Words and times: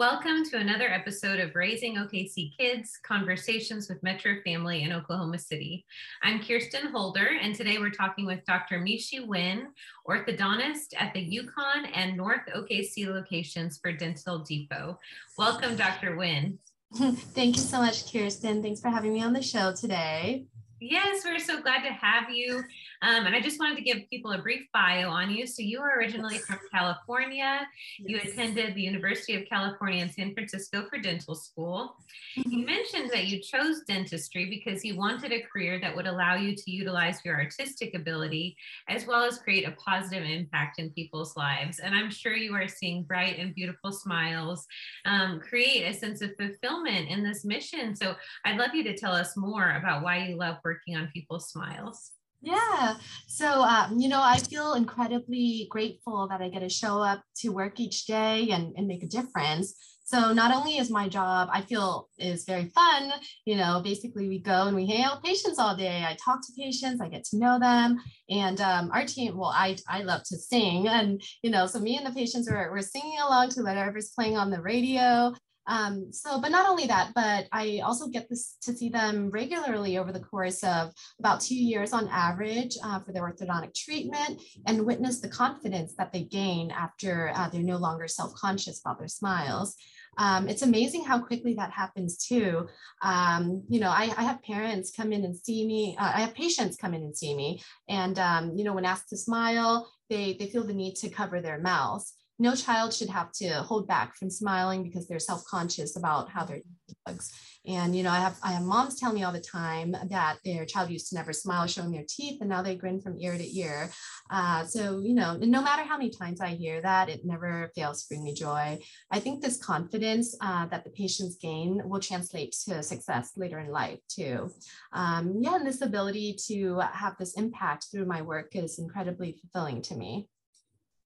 Welcome 0.00 0.44
to 0.46 0.56
another 0.56 0.88
episode 0.88 1.40
of 1.40 1.54
Raising 1.54 1.96
OKC 1.96 2.56
Kids 2.56 2.98
Conversations 3.02 3.86
with 3.86 4.02
Metro 4.02 4.36
Family 4.46 4.82
in 4.82 4.92
Oklahoma 4.92 5.38
City. 5.38 5.84
I'm 6.22 6.42
Kirsten 6.42 6.86
Holder, 6.86 7.28
and 7.38 7.54
today 7.54 7.76
we're 7.76 7.90
talking 7.90 8.24
with 8.24 8.42
Dr. 8.46 8.78
Mychi 8.78 9.26
Nguyen, 9.26 9.66
orthodontist 10.08 10.94
at 10.98 11.12
the 11.12 11.20
Yukon 11.20 11.84
and 11.92 12.16
North 12.16 12.40
OKC 12.56 13.08
locations 13.08 13.76
for 13.76 13.92
Dental 13.92 14.38
Depot. 14.38 14.98
Welcome, 15.36 15.76
Dr. 15.76 16.16
Wynn. 16.16 16.58
Thank 16.94 17.56
you 17.56 17.62
so 17.62 17.80
much, 17.82 18.10
Kirsten. 18.10 18.62
Thanks 18.62 18.80
for 18.80 18.88
having 18.88 19.12
me 19.12 19.22
on 19.22 19.34
the 19.34 19.42
show 19.42 19.74
today. 19.74 20.46
Yes, 20.80 21.26
we're 21.26 21.38
so 21.38 21.60
glad 21.60 21.82
to 21.82 21.92
have 21.92 22.30
you. 22.30 22.64
Um, 23.02 23.26
and 23.26 23.34
I 23.34 23.40
just 23.40 23.58
wanted 23.58 23.76
to 23.76 23.82
give 23.82 23.98
people 24.10 24.32
a 24.32 24.42
brief 24.42 24.66
bio 24.72 25.08
on 25.08 25.30
you. 25.30 25.46
So, 25.46 25.62
you 25.62 25.80
are 25.80 25.98
originally 25.98 26.38
from 26.38 26.58
California. 26.72 27.66
You 27.98 28.18
attended 28.18 28.74
the 28.74 28.82
University 28.82 29.34
of 29.36 29.48
California 29.48 30.02
in 30.02 30.10
San 30.10 30.34
Francisco 30.34 30.86
for 30.88 30.98
dental 30.98 31.34
school. 31.34 31.96
Mm-hmm. 32.38 32.50
You 32.50 32.66
mentioned 32.66 33.10
that 33.12 33.26
you 33.26 33.40
chose 33.40 33.82
dentistry 33.86 34.50
because 34.50 34.84
you 34.84 34.96
wanted 34.96 35.32
a 35.32 35.42
career 35.42 35.80
that 35.80 35.94
would 35.96 36.06
allow 36.06 36.34
you 36.34 36.54
to 36.54 36.70
utilize 36.70 37.24
your 37.24 37.36
artistic 37.36 37.94
ability 37.94 38.56
as 38.88 39.06
well 39.06 39.24
as 39.24 39.38
create 39.38 39.66
a 39.66 39.72
positive 39.72 40.24
impact 40.24 40.78
in 40.78 40.90
people's 40.90 41.36
lives. 41.36 41.78
And 41.78 41.94
I'm 41.94 42.10
sure 42.10 42.34
you 42.34 42.54
are 42.54 42.68
seeing 42.68 43.04
bright 43.04 43.38
and 43.38 43.54
beautiful 43.54 43.92
smiles 43.92 44.66
um, 45.06 45.40
create 45.40 45.84
a 45.84 45.94
sense 45.94 46.20
of 46.20 46.30
fulfillment 46.38 47.08
in 47.08 47.22
this 47.22 47.44
mission. 47.44 47.96
So, 47.96 48.14
I'd 48.44 48.58
love 48.58 48.74
you 48.74 48.84
to 48.84 48.96
tell 48.96 49.12
us 49.12 49.36
more 49.36 49.76
about 49.76 50.02
why 50.02 50.26
you 50.26 50.36
love 50.36 50.56
working 50.64 50.96
on 50.96 51.08
people's 51.12 51.50
smiles. 51.50 52.12
Yeah. 52.42 52.94
So, 53.26 53.62
um, 53.62 53.98
you 53.98 54.08
know, 54.08 54.22
I 54.22 54.38
feel 54.38 54.74
incredibly 54.74 55.66
grateful 55.70 56.26
that 56.28 56.40
I 56.40 56.48
get 56.48 56.60
to 56.60 56.68
show 56.70 57.02
up 57.02 57.22
to 57.36 57.50
work 57.50 57.78
each 57.80 58.06
day 58.06 58.48
and, 58.50 58.74
and 58.76 58.86
make 58.86 59.02
a 59.02 59.06
difference. 59.06 59.74
So 60.04 60.32
not 60.32 60.52
only 60.52 60.78
is 60.78 60.90
my 60.90 61.08
job, 61.08 61.50
I 61.52 61.60
feel 61.60 62.08
is 62.18 62.44
very 62.44 62.66
fun, 62.70 63.12
you 63.44 63.54
know, 63.54 63.80
basically 63.84 64.28
we 64.28 64.40
go 64.40 64.66
and 64.66 64.74
we 64.74 64.84
hang 64.84 65.04
out 65.04 65.22
patients 65.22 65.60
all 65.60 65.76
day. 65.76 66.04
I 66.04 66.16
talk 66.16 66.40
to 66.44 66.52
patients, 66.58 67.00
I 67.00 67.08
get 67.08 67.22
to 67.24 67.38
know 67.38 67.60
them. 67.60 67.96
And 68.28 68.60
um, 68.60 68.90
our 68.92 69.04
team, 69.04 69.36
well, 69.36 69.52
I, 69.54 69.76
I 69.86 70.02
love 70.02 70.22
to 70.24 70.36
sing. 70.36 70.88
And, 70.88 71.22
you 71.44 71.50
know, 71.50 71.66
so 71.66 71.78
me 71.78 71.96
and 71.96 72.04
the 72.04 72.10
patients 72.10 72.50
are, 72.50 72.72
we're 72.72 72.80
singing 72.80 73.18
along 73.24 73.50
to 73.50 73.62
whatever's 73.62 74.10
playing 74.10 74.36
on 74.36 74.50
the 74.50 74.60
radio. 74.60 75.32
Um, 75.70 76.12
so, 76.12 76.40
but 76.40 76.50
not 76.50 76.68
only 76.68 76.88
that, 76.88 77.12
but 77.14 77.46
I 77.52 77.80
also 77.84 78.08
get 78.08 78.28
this 78.28 78.56
to 78.62 78.74
see 78.74 78.88
them 78.88 79.30
regularly 79.30 79.98
over 79.98 80.10
the 80.10 80.18
course 80.18 80.64
of 80.64 80.92
about 81.20 81.40
two 81.40 81.54
years 81.54 81.92
on 81.92 82.08
average 82.08 82.76
uh, 82.82 82.98
for 82.98 83.12
their 83.12 83.22
orthodontic 83.22 83.72
treatment 83.72 84.42
and 84.66 84.84
witness 84.84 85.20
the 85.20 85.28
confidence 85.28 85.94
that 85.96 86.12
they 86.12 86.24
gain 86.24 86.72
after 86.72 87.32
uh, 87.36 87.48
they're 87.50 87.62
no 87.62 87.76
longer 87.76 88.08
self-conscious 88.08 88.80
about 88.80 88.98
their 88.98 89.06
smiles. 89.06 89.76
Um, 90.18 90.48
it's 90.48 90.62
amazing 90.62 91.04
how 91.04 91.20
quickly 91.20 91.54
that 91.54 91.70
happens 91.70 92.18
too. 92.18 92.66
Um, 93.00 93.62
you 93.68 93.78
know, 93.78 93.90
I, 93.90 94.12
I, 94.16 94.24
have 94.24 94.42
parents 94.42 94.90
come 94.90 95.12
in 95.12 95.24
and 95.24 95.36
see 95.36 95.64
me. 95.64 95.96
Uh, 96.00 96.12
I 96.16 96.20
have 96.22 96.34
patients 96.34 96.76
come 96.76 96.94
in 96.94 97.02
and 97.02 97.16
see 97.16 97.32
me, 97.32 97.62
and 97.88 98.18
um, 98.18 98.56
you 98.56 98.64
know, 98.64 98.74
when 98.74 98.84
asked 98.84 99.10
to 99.10 99.16
smile, 99.16 99.88
they 100.08 100.34
they 100.34 100.48
feel 100.48 100.64
the 100.64 100.74
need 100.74 100.96
to 100.96 101.10
cover 101.10 101.40
their 101.40 101.60
mouths 101.60 102.14
no 102.40 102.54
child 102.54 102.92
should 102.92 103.10
have 103.10 103.30
to 103.32 103.48
hold 103.62 103.86
back 103.86 104.16
from 104.16 104.30
smiling 104.30 104.82
because 104.82 105.06
they're 105.06 105.18
self-conscious 105.18 105.96
about 105.96 106.30
how 106.30 106.44
their 106.44 106.60
bugs. 107.04 107.32
And 107.66 107.94
you 107.94 108.02
know, 108.02 108.10
I 108.10 108.18
have 108.18 108.38
I 108.42 108.52
have 108.52 108.62
moms 108.62 108.98
tell 108.98 109.12
me 109.12 109.22
all 109.22 109.32
the 109.32 109.40
time 109.40 109.94
that 110.08 110.38
their 110.44 110.64
child 110.64 110.90
used 110.90 111.10
to 111.10 111.14
never 111.14 111.32
smile, 111.34 111.66
showing 111.66 111.92
their 111.92 112.06
teeth, 112.08 112.38
and 112.40 112.48
now 112.48 112.62
they 112.62 112.74
grin 112.74 113.00
from 113.00 113.18
ear 113.18 113.36
to 113.36 113.58
ear. 113.58 113.90
Uh, 114.30 114.64
so 114.64 115.00
you 115.00 115.14
know, 115.14 115.36
no 115.36 115.60
matter 115.60 115.82
how 115.82 115.98
many 115.98 116.10
times 116.10 116.40
I 116.40 116.48
hear 116.48 116.80
that, 116.80 117.10
it 117.10 117.20
never 117.24 117.70
fails 117.74 118.02
to 118.02 118.08
bring 118.08 118.24
me 118.24 118.32
joy. 118.32 118.78
I 119.10 119.20
think 119.20 119.42
this 119.42 119.62
confidence 119.62 120.34
uh, 120.40 120.66
that 120.66 120.84
the 120.84 120.90
patients 120.90 121.36
gain 121.36 121.82
will 121.84 122.00
translate 122.00 122.52
to 122.68 122.82
success 122.82 123.32
later 123.36 123.58
in 123.58 123.70
life 123.70 123.98
too. 124.08 124.50
Um, 124.94 125.36
yeah, 125.40 125.56
and 125.56 125.66
this 125.66 125.82
ability 125.82 126.38
to 126.46 126.80
have 126.92 127.16
this 127.18 127.34
impact 127.34 127.88
through 127.92 128.06
my 128.06 128.22
work 128.22 128.56
is 128.56 128.78
incredibly 128.78 129.38
fulfilling 129.38 129.82
to 129.82 129.96
me. 129.96 130.28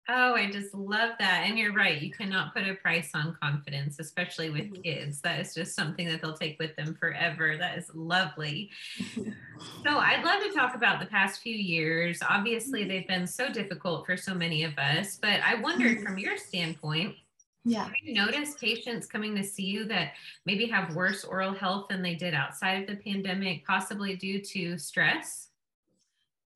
Oh, 0.09 0.35
I 0.35 0.51
just 0.51 0.75
love 0.75 1.13
that. 1.21 1.45
And 1.47 1.57
you're 1.59 1.73
right. 1.73 2.01
You 2.01 2.11
cannot 2.11 2.55
put 2.55 2.69
a 2.69 2.75
price 2.75 3.11
on 3.15 3.37
confidence, 3.41 4.01
especially 4.01 4.51
with 4.51 4.65
mm-hmm. 4.65 4.83
kids. 4.83 5.21
That 5.21 5.41
is 5.41 5.55
just 5.55 5.77
something 5.77 6.09
that 6.09 6.21
they'll 6.21 6.37
take 6.37 6.59
with 6.59 6.75
them 6.75 6.97
forever. 6.99 7.57
That 7.57 7.79
is 7.79 7.91
lovely. 7.95 8.71
so, 9.15 9.99
I'd 9.99 10.25
love 10.25 10.43
to 10.43 10.53
talk 10.53 10.75
about 10.75 11.01
the 11.01 11.07
past 11.07 11.43
few 11.43 11.55
years. 11.55 12.21
Obviously, 12.29 12.81
mm-hmm. 12.81 12.89
they've 12.89 13.09
been 13.09 13.27
so 13.27 13.53
difficult 13.53 14.07
for 14.07 14.17
so 14.17 14.35
many 14.35 14.65
of 14.65 14.77
us, 14.79 15.17
but 15.21 15.41
I 15.45 15.57
wondered 15.57 15.99
mm-hmm. 15.99 16.07
from 16.07 16.19
your 16.19 16.37
standpoint, 16.37 17.15
yeah. 17.65 17.85
Have 17.85 17.93
you 18.03 18.15
noticed 18.15 18.59
patients 18.59 19.07
coming 19.07 19.37
to 19.37 19.45
see 19.45 19.65
you 19.65 19.85
that 19.85 20.13
maybe 20.47 20.67
have 20.69 20.97
worse 20.97 21.25
oral 21.25 21.53
health 21.53 21.89
than 21.91 22.03
they 22.03 22.15
did 22.15 22.33
outside 22.33 22.83
of 22.83 22.89
the 22.89 22.97
pandemic, 22.97 23.67
possibly 23.67 24.17
due 24.17 24.41
to 24.41 24.79
stress? 24.79 25.49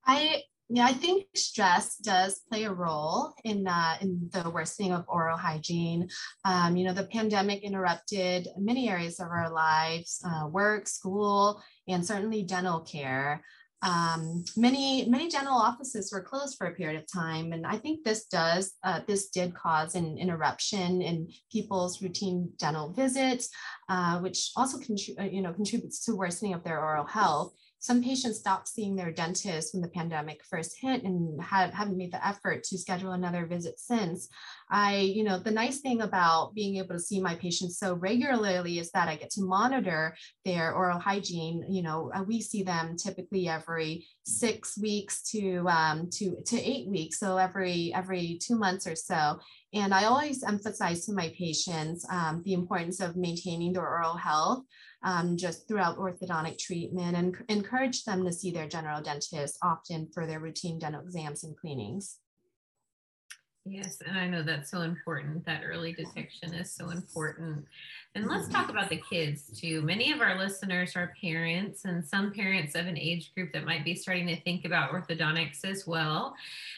I 0.07 0.43
yeah, 0.69 0.85
I 0.85 0.93
think 0.93 1.27
stress 1.35 1.97
does 1.97 2.41
play 2.49 2.63
a 2.63 2.73
role 2.73 3.33
in 3.43 3.67
in 4.01 4.29
the 4.31 4.49
worsening 4.49 4.93
of 4.93 5.05
oral 5.07 5.37
hygiene. 5.37 6.09
Um, 6.43 6.75
you 6.75 6.85
know, 6.85 6.93
the 6.93 7.05
pandemic 7.05 7.61
interrupted 7.61 8.47
many 8.57 8.89
areas 8.89 9.19
of 9.19 9.27
our 9.27 9.51
lives, 9.51 10.21
uh, 10.25 10.47
work, 10.47 10.87
school, 10.87 11.61
and 11.87 12.03
certainly 12.03 12.43
dental 12.43 12.81
care. 12.81 13.43
Um, 13.83 14.43
many 14.57 15.07
many 15.07 15.29
dental 15.29 15.53
offices 15.53 16.11
were 16.11 16.23
closed 16.23 16.57
for 16.57 16.65
a 16.65 16.73
period 16.73 16.99
of 16.99 17.11
time, 17.11 17.53
and 17.53 17.67
I 17.67 17.77
think 17.77 18.03
this 18.03 18.25
does 18.25 18.73
uh, 18.83 19.01
this 19.07 19.29
did 19.29 19.53
cause 19.53 19.93
an 19.93 20.17
interruption 20.17 21.03
in 21.03 21.29
people's 21.51 22.01
routine 22.01 22.49
dental 22.57 22.91
visits, 22.91 23.49
uh, 23.87 24.17
which 24.19 24.51
also 24.55 24.79
contri- 24.79 25.19
uh, 25.19 25.29
you 25.29 25.43
know 25.43 25.53
contributes 25.53 26.03
to 26.05 26.15
worsening 26.15 26.55
of 26.55 26.63
their 26.63 26.81
oral 26.83 27.05
health 27.05 27.53
some 27.85 28.03
patients 28.03 28.39
stopped 28.39 28.67
seeing 28.67 28.95
their 28.95 29.11
dentist 29.11 29.73
when 29.73 29.81
the 29.83 29.89
pandemic 29.89 30.43
first 30.43 30.75
hit 30.81 31.03
and 31.03 31.39
have, 31.39 31.71
haven't 31.71 31.97
made 31.97 32.11
the 32.11 32.27
effort 32.27 32.63
to 32.63 32.79
schedule 32.79 33.11
another 33.11 33.45
visit 33.45 33.79
since. 33.79 34.27
I, 34.71 34.97
you 34.97 35.23
know, 35.23 35.37
the 35.37 35.51
nice 35.51 35.81
thing 35.81 36.01
about 36.01 36.55
being 36.55 36.77
able 36.77 36.95
to 36.95 36.99
see 36.99 37.21
my 37.21 37.35
patients 37.35 37.77
so 37.77 37.93
regularly 37.93 38.79
is 38.79 38.89
that 38.91 39.07
I 39.07 39.17
get 39.17 39.29
to 39.31 39.43
monitor 39.43 40.17
their 40.45 40.73
oral 40.73 40.97
hygiene. 40.97 41.63
You 41.69 41.83
know, 41.83 42.11
uh, 42.15 42.23
we 42.23 42.41
see 42.41 42.63
them 42.63 42.97
typically 42.97 43.47
every 43.47 44.07
six 44.23 44.75
weeks 44.79 45.21
to 45.33 45.67
um, 45.69 46.09
to 46.13 46.37
to 46.47 46.59
eight 46.59 46.87
weeks, 46.87 47.19
so 47.19 47.37
every 47.37 47.93
every 47.93 48.39
two 48.41 48.55
months 48.55 48.87
or 48.87 48.95
so. 48.95 49.39
And 49.75 49.93
I 49.93 50.05
always 50.05 50.41
emphasize 50.41 51.05
to 51.05 51.11
my 51.11 51.33
patients 51.37 52.05
um, 52.09 52.41
the 52.45 52.53
importance 52.53 53.01
of 53.01 53.17
maintaining 53.17 53.73
their 53.73 53.85
oral 53.85 54.15
health 54.15 54.63
um, 55.03 55.35
just 55.35 55.67
throughout 55.67 55.97
orthodontic 55.97 56.57
treatment 56.57 57.17
and 57.17 57.35
encourage 57.49 58.05
them 58.05 58.23
to 58.23 58.31
see 58.31 58.51
their 58.51 58.69
general 58.69 59.01
dentist 59.01 59.57
often 59.61 60.07
for 60.13 60.25
their 60.25 60.39
routine 60.39 60.79
dental 60.79 61.01
exams 61.01 61.43
and 61.43 61.57
cleanings. 61.57 62.19
Yes, 63.67 63.97
and 64.05 64.15
I 64.15 64.27
know 64.27 64.43
that's 64.43 64.69
so 64.69 64.81
important. 64.81 65.43
That 65.45 65.63
early 65.65 65.91
detection 65.91 66.53
is 66.53 66.71
so 66.71 66.91
important. 66.91 67.65
And 68.13 68.27
let's 68.27 68.47
talk 68.47 68.69
about 68.69 68.89
the 68.89 69.01
kids 69.09 69.59
too. 69.59 69.81
Many 69.81 70.11
of 70.11 70.21
our 70.21 70.37
listeners 70.37 70.95
are 70.95 71.15
parents, 71.19 71.83
and 71.85 72.05
some 72.05 72.31
parents 72.31 72.75
of 72.75 72.85
an 72.85 72.95
age 72.95 73.33
group 73.33 73.51
that 73.53 73.65
might 73.65 73.83
be 73.83 73.95
starting 73.95 74.27
to 74.27 74.39
think 74.41 74.65
about 74.65 74.91
orthodontics 74.91 75.65
as 75.65 75.87
well. 75.87 76.35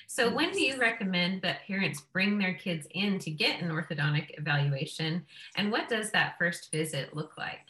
So, 0.07 0.33
when 0.33 0.53
do 0.53 0.61
you 0.61 0.79
recommend 0.79 1.41
that 1.41 1.67
parents 1.67 2.03
bring 2.13 2.37
their 2.37 2.53
kids 2.53 2.87
in 2.91 3.19
to 3.19 3.31
get 3.31 3.61
an 3.61 3.69
orthodontic 3.69 4.39
evaluation? 4.39 5.25
And 5.57 5.73
what 5.73 5.89
does 5.89 6.11
that 6.11 6.37
first 6.39 6.71
visit 6.71 7.13
look 7.13 7.37
like? 7.37 7.67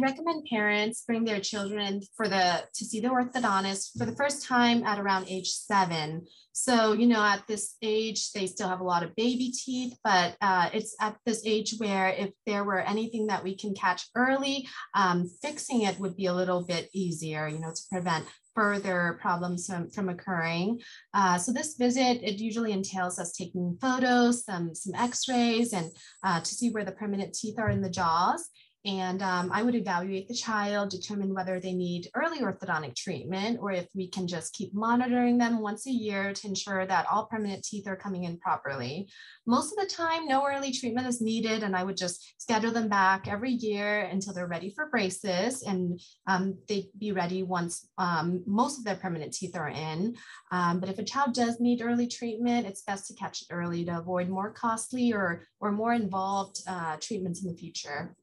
I 0.00 0.02
recommend 0.02 0.46
parents 0.46 1.04
bring 1.06 1.24
their 1.24 1.40
children 1.40 2.00
for 2.16 2.26
the 2.26 2.64
to 2.74 2.84
see 2.84 3.00
the 3.00 3.08
orthodontist 3.08 3.98
for 3.98 4.06
the 4.06 4.16
first 4.16 4.46
time 4.46 4.82
at 4.84 4.98
around 4.98 5.26
age 5.28 5.48
seven. 5.48 6.26
So 6.52 6.92
you 6.94 7.06
know, 7.06 7.22
at 7.22 7.46
this 7.46 7.76
age, 7.82 8.32
they 8.32 8.46
still 8.46 8.68
have 8.68 8.80
a 8.80 8.84
lot 8.84 9.02
of 9.02 9.14
baby 9.14 9.52
teeth, 9.52 9.94
but 10.02 10.36
uh, 10.40 10.70
it's 10.72 10.96
at 11.00 11.16
this 11.26 11.42
age 11.44 11.74
where 11.78 12.08
if 12.08 12.30
there 12.46 12.64
were 12.64 12.80
anything 12.80 13.26
that 13.26 13.44
we 13.44 13.54
can 13.54 13.74
catch 13.74 14.08
early, 14.16 14.66
um, 14.94 15.28
fixing 15.42 15.82
it 15.82 15.98
would 16.00 16.16
be 16.16 16.26
a 16.26 16.34
little 16.34 16.64
bit 16.64 16.88
easier. 16.94 17.46
You 17.46 17.58
know, 17.58 17.70
to 17.70 17.82
prevent 17.92 18.24
further 18.54 19.18
problems 19.20 19.66
from, 19.66 19.90
from 19.90 20.08
occurring. 20.08 20.80
Uh, 21.14 21.38
so 21.38 21.52
this 21.52 21.76
visit, 21.76 22.22
it 22.22 22.40
usually 22.40 22.72
entails 22.72 23.18
us 23.18 23.32
taking 23.32 23.78
photos, 23.80 24.44
some, 24.44 24.74
some 24.74 24.94
x-rays, 24.94 25.72
and 25.72 25.90
uh, 26.24 26.40
to 26.40 26.54
see 26.54 26.70
where 26.70 26.84
the 26.84 26.92
permanent 26.92 27.32
teeth 27.32 27.58
are 27.58 27.70
in 27.70 27.80
the 27.80 27.88
jaws. 27.88 28.48
And 28.86 29.20
um, 29.22 29.50
I 29.52 29.62
would 29.62 29.74
evaluate 29.74 30.26
the 30.26 30.34
child, 30.34 30.88
determine 30.88 31.34
whether 31.34 31.60
they 31.60 31.74
need 31.74 32.08
early 32.14 32.40
orthodontic 32.40 32.96
treatment 32.96 33.58
or 33.60 33.72
if 33.72 33.86
we 33.94 34.08
can 34.08 34.26
just 34.26 34.54
keep 34.54 34.72
monitoring 34.72 35.36
them 35.36 35.60
once 35.60 35.86
a 35.86 35.90
year 35.90 36.32
to 36.32 36.48
ensure 36.48 36.86
that 36.86 37.06
all 37.12 37.26
permanent 37.26 37.62
teeth 37.62 37.86
are 37.86 37.96
coming 37.96 38.24
in 38.24 38.38
properly. 38.38 39.06
Most 39.46 39.72
of 39.72 39.86
the 39.86 39.94
time, 39.94 40.26
no 40.26 40.46
early 40.46 40.72
treatment 40.72 41.06
is 41.06 41.20
needed, 41.20 41.62
and 41.62 41.76
I 41.76 41.84
would 41.84 41.96
just 41.96 42.40
schedule 42.40 42.70
them 42.70 42.88
back 42.88 43.28
every 43.28 43.50
year 43.50 44.00
until 44.00 44.32
they're 44.32 44.46
ready 44.46 44.72
for 44.74 44.88
braces, 44.88 45.62
and 45.62 46.00
um, 46.26 46.56
they'd 46.66 46.88
be 46.98 47.12
ready 47.12 47.42
once 47.42 47.86
um, 47.98 48.42
most 48.46 48.78
of 48.78 48.84
their 48.84 48.96
permanent 48.96 49.34
teeth 49.34 49.56
are 49.56 49.68
in. 49.68 50.14
Um, 50.52 50.80
but 50.80 50.88
if 50.88 50.98
a 50.98 51.04
child 51.04 51.34
does 51.34 51.60
need 51.60 51.82
early 51.82 52.06
treatment, 52.06 52.66
it's 52.66 52.82
best 52.82 53.08
to 53.08 53.14
catch 53.14 53.42
it 53.42 53.48
early 53.50 53.84
to 53.84 53.98
avoid 53.98 54.30
more 54.30 54.50
costly 54.50 55.12
or, 55.12 55.46
or 55.60 55.70
more 55.70 55.92
involved 55.92 56.62
uh, 56.66 56.96
treatments 56.98 57.42
in 57.42 57.50
the 57.50 57.58
future. 57.58 58.16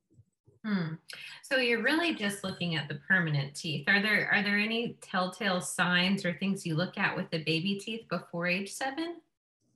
Hmm. 0.67 0.95
So 1.43 1.59
you're 1.59 1.81
really 1.81 2.13
just 2.13 2.43
looking 2.43 2.75
at 2.75 2.89
the 2.89 2.95
permanent 3.07 3.55
teeth. 3.55 3.87
Are 3.87 4.01
there 4.01 4.29
are 4.33 4.43
there 4.43 4.57
any 4.57 4.97
telltale 4.99 5.61
signs 5.61 6.25
or 6.25 6.33
things 6.33 6.65
you 6.65 6.75
look 6.75 6.97
at 6.97 7.15
with 7.15 7.29
the 7.29 7.41
baby 7.45 7.75
teeth 7.75 8.05
before 8.09 8.47
age 8.47 8.73
seven? 8.73 9.21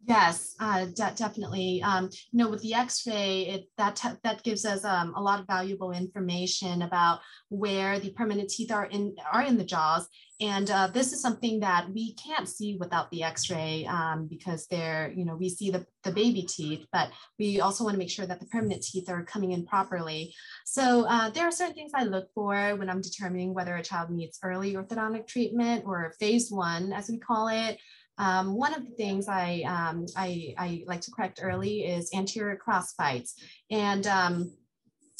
Yes, 0.07 0.55
uh, 0.59 0.85
de- 0.85 1.13
definitely. 1.15 1.81
Um, 1.83 2.09
you 2.31 2.39
know, 2.39 2.49
with 2.49 2.63
the 2.63 2.73
X-ray, 2.73 3.41
it 3.47 3.69
that 3.77 3.95
te- 3.95 4.17
that 4.23 4.41
gives 4.41 4.65
us 4.65 4.83
um, 4.83 5.13
a 5.15 5.21
lot 5.21 5.39
of 5.39 5.45
valuable 5.45 5.91
information 5.91 6.81
about 6.81 7.19
where 7.49 7.99
the 7.99 8.09
permanent 8.11 8.49
teeth 8.49 8.71
are 8.71 8.85
in 8.85 9.15
are 9.31 9.43
in 9.43 9.57
the 9.57 9.63
jaws, 9.63 10.07
and 10.39 10.71
uh, 10.71 10.87
this 10.87 11.13
is 11.13 11.21
something 11.21 11.59
that 11.59 11.87
we 11.93 12.15
can't 12.15 12.49
see 12.49 12.77
without 12.79 13.11
the 13.11 13.21
X-ray 13.21 13.85
um, 13.85 14.25
because 14.27 14.65
they're, 14.67 15.13
you 15.15 15.23
know, 15.23 15.35
we 15.35 15.49
see 15.49 15.69
the 15.69 15.85
the 16.03 16.11
baby 16.11 16.41
teeth, 16.41 16.83
but 16.91 17.11
we 17.37 17.61
also 17.61 17.83
want 17.83 17.93
to 17.93 17.99
make 17.99 18.09
sure 18.09 18.25
that 18.25 18.39
the 18.39 18.47
permanent 18.47 18.81
teeth 18.81 19.07
are 19.07 19.23
coming 19.23 19.51
in 19.51 19.67
properly. 19.67 20.33
So 20.65 21.05
uh, 21.07 21.29
there 21.29 21.47
are 21.47 21.51
certain 21.51 21.75
things 21.75 21.91
I 21.93 22.05
look 22.05 22.27
for 22.33 22.75
when 22.75 22.89
I'm 22.89 23.01
determining 23.01 23.53
whether 23.53 23.75
a 23.75 23.83
child 23.83 24.09
needs 24.09 24.39
early 24.43 24.73
orthodontic 24.73 25.27
treatment 25.27 25.83
or 25.85 26.15
phase 26.19 26.49
one, 26.49 26.91
as 26.91 27.07
we 27.07 27.19
call 27.19 27.49
it. 27.49 27.77
Um, 28.21 28.55
one 28.55 28.75
of 28.75 28.85
the 28.85 28.91
things 28.91 29.27
I, 29.27 29.63
um, 29.65 30.05
I, 30.15 30.53
I, 30.55 30.83
like 30.85 31.01
to 31.01 31.11
correct 31.11 31.39
early 31.41 31.85
is 31.85 32.13
anterior 32.13 32.55
cross 32.55 32.93
bites. 32.93 33.33
And 33.71 34.05
um, 34.05 34.53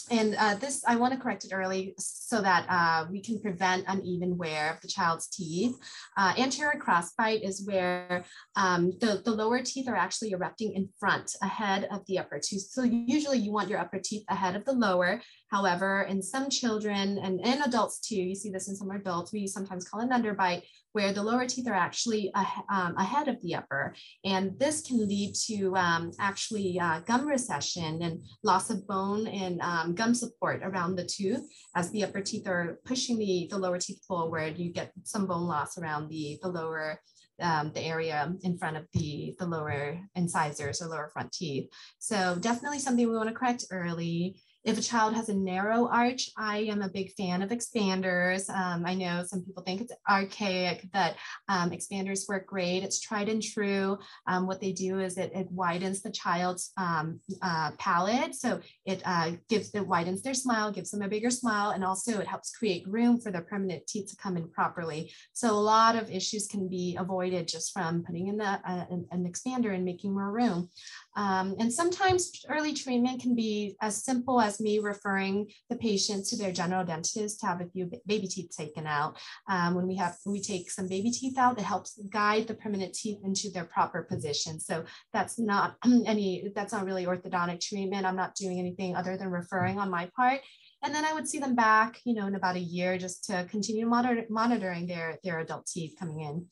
and 0.10 0.36
uh, 0.38 0.56
this, 0.56 0.84
I 0.86 0.98
want 0.98 1.14
to 1.14 1.20
correct 1.20 1.46
it 1.46 1.54
early 1.54 1.94
so 1.98 2.42
that 2.42 2.66
uh, 2.70 3.08
we 3.10 3.22
can 3.22 3.40
prevent 3.40 3.86
uneven 3.88 4.38
wear 4.38 4.74
of 4.74 4.82
the 4.82 4.88
child's 4.88 5.28
teeth. 5.28 5.76
Uh, 6.18 6.34
anterior 6.38 6.80
crossbite 6.80 7.48
is 7.48 7.66
where 7.66 8.26
um, 8.56 8.92
the, 9.00 9.22
the 9.24 9.32
lower 9.32 9.62
teeth 9.62 9.88
are 9.88 9.96
actually 9.96 10.32
erupting 10.32 10.74
in 10.74 10.90
front 11.00 11.36
ahead 11.42 11.88
of 11.92 12.06
the 12.08 12.20
upper 12.20 12.40
tooth. 12.40 12.68
So 12.70 12.84
usually 12.84 13.38
you 13.38 13.52
want 13.54 13.70
your 13.70 13.80
upper 13.80 14.00
teeth 14.04 14.24
ahead 14.30 14.56
of 14.56 14.66
the 14.66 14.74
lower. 14.74 15.22
However, 15.52 16.04
in 16.04 16.24
some 16.24 16.50
children 16.50 17.18
and, 17.18 17.42
in 17.42 17.62
adults 17.62 18.00
too, 18.00 18.16
you 18.16 18.36
see 18.36 18.50
this 18.50 18.70
in 18.70 18.76
some 18.76 18.90
adults, 18.92 19.34
we 19.34 19.48
sometimes 19.48 19.88
call 19.88 20.00
an 20.00 20.10
underbite, 20.10 20.64
where 20.94 21.12
the 21.14 21.24
lower 21.24 21.46
teeth 21.46 21.68
are 21.68 21.74
actually 21.74 22.34
um, 22.70 22.96
ahead 22.98 23.28
of 23.28 23.42
the 23.42 23.56
upper. 23.56 23.94
And 24.26 24.58
this 24.60 24.82
can 24.82 25.06
lead 25.08 25.36
to 25.48 25.76
um, 25.76 26.12
actually 26.20 26.80
uh, 26.80 27.02
gum 27.02 27.28
recession 27.28 28.02
and 28.02 28.24
loss 28.44 28.70
of 28.70 28.88
bone 28.88 29.28
and 29.28 29.62
um, 29.62 29.94
gum 29.94 30.14
support 30.14 30.62
around 30.64 30.96
the 30.96 31.06
tooth. 31.06 31.46
As 31.76 31.92
the 31.92 32.04
upper 32.06 32.22
teeth 32.22 32.48
are 32.48 32.80
pushing 32.86 33.18
the, 33.18 33.48
the 33.50 33.58
lower 33.58 33.78
teeth 33.78 34.04
forward, 34.08 34.58
you 34.58 34.72
get 34.72 34.92
some 35.04 35.28
bone 35.28 35.48
loss 35.48 35.78
around 35.78 36.10
the, 36.10 36.40
the 36.42 36.50
lower 36.50 37.00
um, 37.42 37.72
the 37.74 37.82
area 37.82 38.32
in 38.44 38.58
front 38.58 38.78
of 38.78 38.86
the, 38.94 39.36
the 39.40 39.46
lower 39.46 40.00
incisors 40.16 40.82
or 40.82 40.88
lower 40.88 41.10
front 41.12 41.32
teeth. 41.32 41.70
So 42.00 42.38
definitely 42.40 42.80
something 42.80 43.08
we 43.08 43.16
want 43.16 43.30
to 43.30 43.36
correct 43.36 43.66
early. 43.72 44.42
If 44.64 44.78
a 44.78 44.82
child 44.82 45.16
has 45.16 45.30
a 45.30 45.34
narrow 45.34 45.88
arch, 45.88 46.30
I 46.38 46.60
am 46.60 46.84
a 46.84 46.90
big 46.90 47.14
fan 47.14 47.42
of 47.42 47.50
expanders. 47.50 48.48
Um, 48.50 48.86
I 48.86 48.94
know 48.94 49.24
some 49.26 49.44
people 49.44 49.64
think 49.64 49.82
it's 49.82 49.94
archaic, 50.08 50.88
but 50.94 51.16
um, 51.50 51.72
expanders 51.72 52.30
work 52.30 52.46
great. 52.46 52.84
It's 52.84 53.00
tried 53.00 53.28
and 53.28 53.42
true. 53.42 53.98
Um, 54.28 54.46
what 54.46 54.62
they 54.62 54.72
do 54.72 55.00
is 55.00 55.18
it, 55.18 55.32
it 55.34 55.48
widens 55.50 56.02
the 56.02 56.12
child's 56.12 56.74
um, 56.78 57.20
uh, 57.42 57.72
palate. 57.80 58.36
So 58.36 58.60
it 58.86 59.02
uh, 59.04 59.32
gives, 59.50 59.72
it 59.72 59.88
widens 59.88 60.22
their 60.22 60.36
smile, 60.36 60.72
gives 60.72 60.92
them 60.92 61.02
a 61.02 61.08
bigger 61.08 61.32
smile, 61.32 61.72
and 61.72 61.84
also 61.84 62.20
it 62.20 62.28
helps 62.28 62.56
create 62.56 62.88
room 62.88 63.20
for 63.20 63.32
their 63.32 63.42
permanent 63.42 63.88
teeth 63.88 64.12
to 64.12 64.16
come 64.16 64.38
in 64.38 64.48
properly. 64.50 65.12
So 65.34 65.50
a 65.50 65.54
lot 65.54 65.96
of 65.96 66.12
issues 66.12 66.48
can 66.48 66.68
be 66.68 66.98
avoided 67.00 67.48
just 67.48 67.74
from 67.74 68.04
putting 68.04 68.28
in 68.28 68.38
the, 68.38 68.46
uh, 68.46 68.86
an, 68.92 69.08
an, 69.12 69.32
expander 69.32 69.74
and 69.74 69.86
making 69.86 70.14
more 70.14 70.32
room. 70.32 70.70
Um, 71.16 71.56
and 71.60 71.72
sometimes 71.72 72.32
early 72.50 72.74
treatment 72.74 73.22
can 73.22 73.36
be 73.36 73.76
as 73.82 74.04
simple 74.04 74.40
as 74.40 74.60
me 74.60 74.80
referring 74.80 75.52
the 75.70 75.76
patient 75.76 76.26
to 76.28 76.38
their 76.38 76.52
general 76.52 76.86
dentist 76.86 77.40
to 77.42 77.48
have 77.48 77.62
a 77.62 77.70
few 77.70 77.90
baby 78.06 78.28
teeth 78.28 78.52
taken 78.56 78.88
out. 78.88 79.18
Um, 79.50 79.76
when 79.76 79.88
we 79.88 79.96
have 79.98 80.18
when 80.24 80.34
we 80.34 80.42
take 80.42 80.72
some 80.72 80.88
baby 80.88 81.12
teeth 81.12 81.38
out, 81.38 81.60
it 81.60 81.64
helps 81.64 82.00
guide 82.10 82.48
the 82.48 82.54
permanent 82.54 82.94
teeth 82.94 83.20
into 83.24 83.50
their 83.50 83.66
proper 83.66 84.04
position. 84.04 84.60
So 84.60 84.86
that's 85.14 85.38
not 85.38 85.76
any 86.06 86.52
that's 86.56 86.74
not 86.74 86.86
really 86.86 87.06
orthodontic 87.06 87.62
treatment. 87.62 88.06
I'm 88.06 88.16
not 88.16 88.36
doing 88.36 88.60
anything 88.60 88.96
other 88.96 89.18
than 89.18 89.30
referring 89.30 89.80
on 89.80 89.90
my 89.90 90.10
part. 90.16 90.42
And 90.84 90.96
then 90.96 91.06
I 91.06 91.14
would 91.14 91.28
see 91.28 91.38
them 91.38 91.56
back, 91.56 92.00
you 92.06 92.16
know, 92.16 92.26
in 92.26 92.36
about 92.36 92.56
a 92.56 92.60
year 92.60 92.98
just 92.98 93.26
to 93.26 93.46
continue 93.50 93.86
monitor, 93.86 94.26
monitoring 94.30 94.88
their, 94.88 95.20
their 95.24 95.40
adult 95.40 95.68
teeth 95.68 95.94
coming 96.00 96.22
in. 96.22 96.48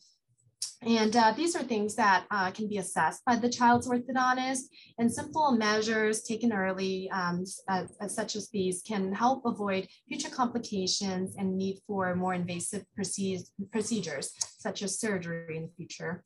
And 0.82 1.14
uh, 1.14 1.34
these 1.36 1.58
are 1.58 1.64
things 1.64 1.96
that 1.96 2.26
uh, 2.32 2.52
can 2.52 2.70
be 2.70 2.78
assessed 2.78 3.26
by 3.26 3.36
the 3.36 3.50
child's 3.50 3.90
orthodontist 3.90 4.64
and 4.98 5.12
simple 5.12 5.52
measures 5.52 6.24
taken 6.24 6.54
early, 6.54 7.10
um, 7.12 7.44
uh, 7.68 7.84
such 8.08 8.38
as 8.38 8.50
these, 8.50 8.82
can 8.82 9.14
help 9.14 9.44
avoid 9.46 9.90
future 10.08 10.30
complications 10.30 11.36
and 11.38 11.58
need 11.58 11.80
for 11.86 12.16
more 12.16 12.34
invasive 12.34 12.86
procedures, 12.96 14.32
such 14.58 14.82
as 14.82 15.00
surgery 15.00 15.58
in 15.58 15.64
the 15.64 15.72
future. 15.76 16.24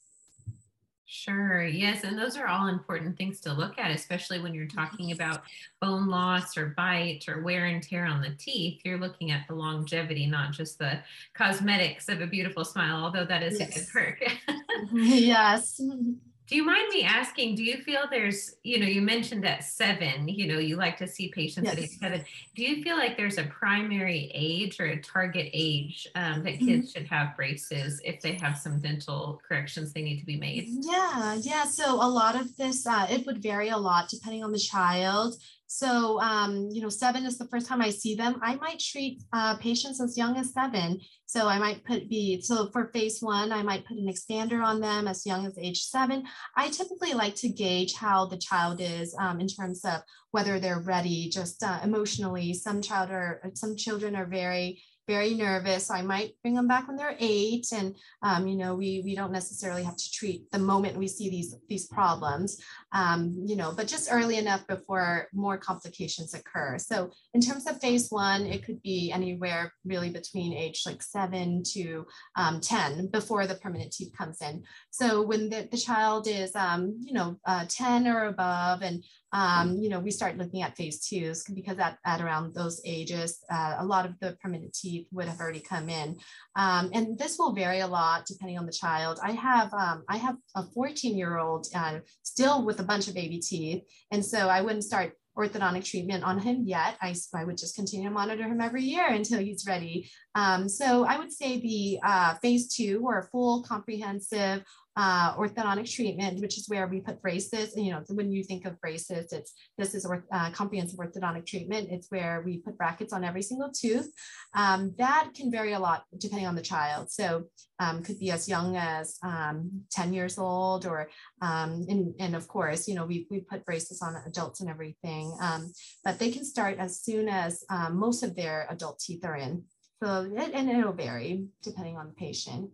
Sure. 1.15 1.63
Yes. 1.63 2.03
And 2.03 2.17
those 2.17 2.35
are 2.37 2.47
all 2.47 2.69
important 2.69 3.15
things 3.19 3.39
to 3.41 3.53
look 3.53 3.77
at, 3.77 3.91
especially 3.91 4.41
when 4.41 4.55
you're 4.55 4.65
talking 4.65 5.11
about 5.11 5.43
bone 5.79 6.07
loss 6.07 6.57
or 6.57 6.73
bite 6.75 7.25
or 7.27 7.43
wear 7.43 7.67
and 7.67 7.83
tear 7.83 8.05
on 8.05 8.19
the 8.19 8.31
teeth. 8.39 8.81
You're 8.83 8.97
looking 8.97 9.29
at 9.29 9.47
the 9.47 9.53
longevity, 9.53 10.25
not 10.25 10.53
just 10.53 10.79
the 10.79 11.01
cosmetics 11.35 12.09
of 12.09 12.21
a 12.21 12.25
beautiful 12.25 12.65
smile, 12.65 12.95
although 12.95 13.25
that 13.25 13.43
is 13.43 13.59
yes. 13.59 13.69
a 13.69 13.79
good 13.79 13.87
perk. 13.93 14.23
yes. 14.91 15.79
Do 16.53 16.57
you 16.57 16.65
mind 16.65 16.89
me 16.89 17.01
asking, 17.01 17.55
do 17.55 17.63
you 17.63 17.77
feel 17.77 18.01
there's, 18.11 18.57
you 18.61 18.79
know, 18.79 18.85
you 18.85 19.01
mentioned 19.01 19.43
at 19.43 19.63
seven, 19.63 20.27
you 20.27 20.45
know, 20.45 20.59
you 20.59 20.75
like 20.75 20.97
to 20.97 21.07
see 21.07 21.29
patients 21.29 21.65
yes. 21.65 21.73
at 21.73 21.79
age 21.79 21.97
seven. 21.99 22.25
Do 22.55 22.61
you 22.61 22.83
feel 22.83 22.95
like 22.95 23.17
there's 23.17 23.39
a 23.39 23.45
primary 23.45 24.29
age 24.35 24.79
or 24.79 24.85
a 24.85 25.01
target 25.01 25.49
age 25.51 26.07
um, 26.13 26.43
that 26.43 26.59
kids 26.59 26.69
mm-hmm. 26.69 26.99
should 26.99 27.07
have 27.07 27.35
braces 27.35 27.99
if 28.05 28.21
they 28.21 28.33
have 28.33 28.55
some 28.55 28.79
dental 28.79 29.41
corrections 29.47 29.93
they 29.93 30.03
need 30.03 30.19
to 30.19 30.27
be 30.27 30.37
made? 30.37 30.67
Yeah, 30.67 31.39
yeah. 31.41 31.63
So 31.63 31.95
a 31.95 32.05
lot 32.07 32.39
of 32.39 32.55
this, 32.55 32.85
uh, 32.85 33.07
it 33.09 33.25
would 33.25 33.41
vary 33.41 33.69
a 33.69 33.77
lot 33.77 34.09
depending 34.09 34.43
on 34.43 34.51
the 34.51 34.59
child. 34.59 35.33
So, 35.75 36.21
um, 36.21 36.69
you 36.71 36.83
know, 36.83 36.89
seven 36.89 37.25
is 37.25 37.39
the 37.39 37.47
first 37.47 37.65
time 37.65 37.81
I 37.81 37.89
see 37.89 38.13
them. 38.13 38.39
I 38.43 38.57
might 38.57 38.77
treat 38.77 39.23
uh, 39.33 39.57
patients 39.57 39.99
as 39.99 40.15
young 40.15 40.37
as 40.37 40.53
seven. 40.53 40.99
So 41.25 41.47
I 41.47 41.57
might 41.57 41.83
put 41.83 42.07
be, 42.07 42.39
so 42.41 42.69
for 42.71 42.91
phase 42.93 43.21
one, 43.21 43.51
I 43.51 43.63
might 43.63 43.83
put 43.83 43.97
an 43.97 44.07
expander 44.07 44.63
on 44.63 44.79
them 44.79 45.07
as 45.07 45.25
young 45.25 45.47
as 45.47 45.57
age 45.57 45.81
seven. 45.81 46.25
I 46.55 46.69
typically 46.69 47.13
like 47.13 47.33
to 47.37 47.49
gauge 47.49 47.95
how 47.95 48.27
the 48.27 48.37
child 48.37 48.81
is 48.81 49.15
um, 49.19 49.41
in 49.41 49.47
terms 49.47 49.83
of 49.83 50.01
whether 50.29 50.59
they're 50.59 50.81
ready 50.81 51.27
just 51.29 51.63
uh, 51.63 51.79
emotionally. 51.83 52.53
Some 52.53 52.79
child 52.79 53.09
are, 53.09 53.41
some 53.55 53.75
children 53.75 54.15
are 54.15 54.27
very 54.27 54.79
very 55.07 55.33
nervous. 55.33 55.87
So 55.87 55.93
I 55.93 56.01
might 56.01 56.33
bring 56.41 56.53
them 56.53 56.67
back 56.67 56.87
when 56.87 56.97
they're 56.97 57.15
eight. 57.19 57.67
And, 57.73 57.95
um, 58.21 58.47
you 58.47 58.55
know, 58.55 58.75
we, 58.75 59.01
we 59.03 59.15
don't 59.15 59.31
necessarily 59.31 59.83
have 59.83 59.97
to 59.97 60.11
treat 60.11 60.49
the 60.51 60.59
moment 60.59 60.97
we 60.97 61.07
see 61.07 61.29
these, 61.29 61.55
these 61.67 61.87
problems, 61.87 62.61
um, 62.93 63.35
you 63.45 63.55
know, 63.55 63.73
but 63.75 63.87
just 63.87 64.09
early 64.11 64.37
enough 64.37 64.65
before 64.67 65.27
more 65.33 65.57
complications 65.57 66.33
occur. 66.33 66.77
So 66.77 67.11
in 67.33 67.41
terms 67.41 67.67
of 67.67 67.81
phase 67.81 68.09
one, 68.09 68.45
it 68.45 68.63
could 68.65 68.81
be 68.81 69.11
anywhere 69.11 69.73
really 69.85 70.09
between 70.09 70.53
age 70.53 70.83
like 70.85 71.01
seven 71.01 71.63
to 71.73 72.05
um, 72.35 72.61
10 72.61 73.07
before 73.07 73.47
the 73.47 73.55
permanent 73.55 73.91
teeth 73.91 74.13
comes 74.17 74.41
in. 74.41 74.63
So 74.91 75.21
when 75.21 75.49
the, 75.49 75.67
the 75.69 75.77
child 75.77 76.27
is, 76.27 76.55
um, 76.55 76.97
you 77.03 77.13
know, 77.13 77.39
uh, 77.45 77.65
10 77.67 78.07
or 78.07 78.25
above 78.25 78.81
and 78.81 79.03
um, 79.33 79.77
you 79.77 79.89
know, 79.89 79.99
we 79.99 80.11
start 80.11 80.37
looking 80.37 80.61
at 80.61 80.77
phase 80.77 81.05
twos 81.05 81.43
because 81.43 81.79
at, 81.79 81.97
at 82.05 82.21
around 82.21 82.53
those 82.53 82.79
ages, 82.85 83.43
uh, 83.51 83.77
a 83.79 83.85
lot 83.85 84.05
of 84.05 84.13
the 84.19 84.37
permanent 84.41 84.73
teeth 84.73 85.07
would 85.11 85.27
have 85.27 85.39
already 85.39 85.59
come 85.59 85.89
in. 85.89 86.17
Um, 86.55 86.91
and 86.93 87.17
this 87.17 87.37
will 87.39 87.53
vary 87.53 87.79
a 87.79 87.87
lot 87.87 88.25
depending 88.27 88.59
on 88.59 88.67
the 88.67 88.71
child. 88.71 89.19
I 89.23 89.31
have, 89.31 89.73
um, 89.73 90.03
I 90.07 90.17
have 90.17 90.37
a 90.55 90.63
14 90.63 91.17
year 91.17 91.39
old 91.39 91.67
uh, 91.75 91.99
still 92.21 92.63
with 92.63 92.79
a 92.79 92.83
bunch 92.83 93.07
of 93.07 93.15
baby 93.15 93.39
teeth. 93.39 93.83
And 94.11 94.23
so 94.23 94.49
I 94.49 94.61
wouldn't 94.61 94.83
start 94.83 95.13
orthodontic 95.37 95.83
treatment 95.83 96.23
on 96.23 96.39
him 96.39 96.63
yet. 96.65 96.95
I, 97.01 97.15
I 97.33 97.43
would 97.43 97.57
just 97.57 97.75
continue 97.75 98.07
to 98.07 98.13
monitor 98.13 98.43
him 98.43 98.61
every 98.61 98.83
year 98.83 99.07
until 99.07 99.39
he's 99.39 99.65
ready. 99.67 100.09
Um, 100.35 100.69
so 100.69 101.05
I 101.05 101.17
would 101.17 101.31
say 101.31 101.59
the 101.59 101.99
uh, 102.03 102.35
phase 102.35 102.67
two 102.73 103.01
or 103.03 103.29
full 103.31 103.63
comprehensive 103.63 104.63
uh, 104.95 105.35
orthodontic 105.35 105.91
treatment, 105.91 106.39
which 106.39 106.57
is 106.57 106.69
where 106.69 106.87
we 106.87 106.99
put 106.99 107.21
braces. 107.21 107.75
And, 107.75 107.85
you 107.85 107.91
know, 107.91 108.03
when 108.09 108.31
you 108.31 108.43
think 108.43 108.65
of 108.65 108.79
braces, 108.79 109.31
it's 109.31 109.53
this 109.77 109.95
is 109.95 110.05
orth, 110.05 110.23
uh, 110.31 110.51
comprehensive 110.51 110.99
orthodontic 110.99 111.45
treatment. 111.47 111.89
It's 111.91 112.11
where 112.11 112.43
we 112.45 112.59
put 112.59 112.77
brackets 112.77 113.11
on 113.11 113.23
every 113.23 113.41
single 113.41 113.71
tooth. 113.71 114.11
Um, 114.53 114.93
that 114.97 115.29
can 115.35 115.51
vary 115.51 115.73
a 115.73 115.79
lot 115.79 116.03
depending 116.19 116.47
on 116.47 116.55
the 116.55 116.61
child. 116.61 117.11
So 117.11 117.45
um, 117.79 118.03
could 118.03 118.19
be 118.19 118.29
as 118.29 118.47
young 118.47 118.77
as 118.77 119.17
um, 119.23 119.83
10 119.91 120.13
years 120.13 120.37
old 120.37 120.85
or, 120.85 121.09
um, 121.41 121.85
and, 121.89 122.13
and 122.19 122.35
of 122.35 122.47
course, 122.47 122.87
you 122.87 122.93
know, 122.93 123.05
we, 123.05 123.27
we 123.31 123.39
put 123.39 123.65
braces 123.65 124.01
on 124.01 124.15
adults 124.27 124.61
and 124.61 124.69
everything, 124.69 125.35
um, 125.41 125.71
but 126.05 126.19
they 126.19 126.31
can 126.31 126.45
start 126.45 126.77
as 126.77 127.01
soon 127.01 127.27
as 127.27 127.63
um, 127.69 127.97
most 127.97 128.21
of 128.21 128.35
their 128.35 128.67
adult 128.69 128.99
teeth 128.99 129.25
are 129.25 129.35
in. 129.35 129.63
So, 130.03 130.29
and 130.37 130.69
it'll 130.69 130.93
vary 130.93 131.45
depending 131.63 131.97
on 131.97 132.07
the 132.07 132.13
patient. 132.13 132.69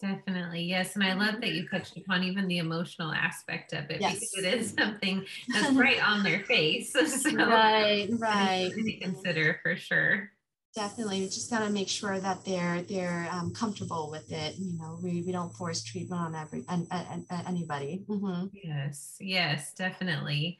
Definitely, 0.00 0.62
yes. 0.62 0.96
And 0.96 1.04
I 1.04 1.14
love 1.14 1.40
that 1.40 1.52
you 1.52 1.62
mm-hmm. 1.62 1.76
touched 1.76 1.96
upon 1.96 2.24
even 2.24 2.48
the 2.48 2.58
emotional 2.58 3.12
aspect 3.12 3.72
of 3.72 3.90
it 3.90 4.00
yes. 4.00 4.14
because 4.14 4.44
it 4.44 4.54
is 4.54 4.74
something 4.78 5.24
that's 5.48 5.70
right 5.74 6.02
on 6.02 6.22
their 6.22 6.40
face. 6.40 6.94
So 7.24 7.34
right, 7.34 8.08
right. 8.18 8.70
To 8.72 8.80
mm-hmm. 8.80 9.02
consider 9.02 9.60
for 9.62 9.76
sure. 9.76 10.30
Definitely, 10.74 11.20
we 11.20 11.26
just 11.26 11.50
got 11.50 11.60
to 11.60 11.70
make 11.70 11.88
sure 11.88 12.18
that 12.18 12.44
they're 12.44 12.82
they're 12.82 13.28
um, 13.30 13.52
comfortable 13.52 14.10
with 14.10 14.32
it. 14.32 14.56
You 14.58 14.76
know, 14.76 14.98
we, 15.00 15.22
we 15.22 15.30
don't 15.30 15.54
force 15.54 15.84
treatment 15.84 16.20
on 16.20 16.34
every 16.34 16.64
on, 16.68 16.88
on, 16.90 17.24
on 17.30 17.44
anybody. 17.46 18.02
Mm-hmm. 18.08 18.46
Yes, 18.52 19.14
yes, 19.20 19.72
definitely. 19.74 20.58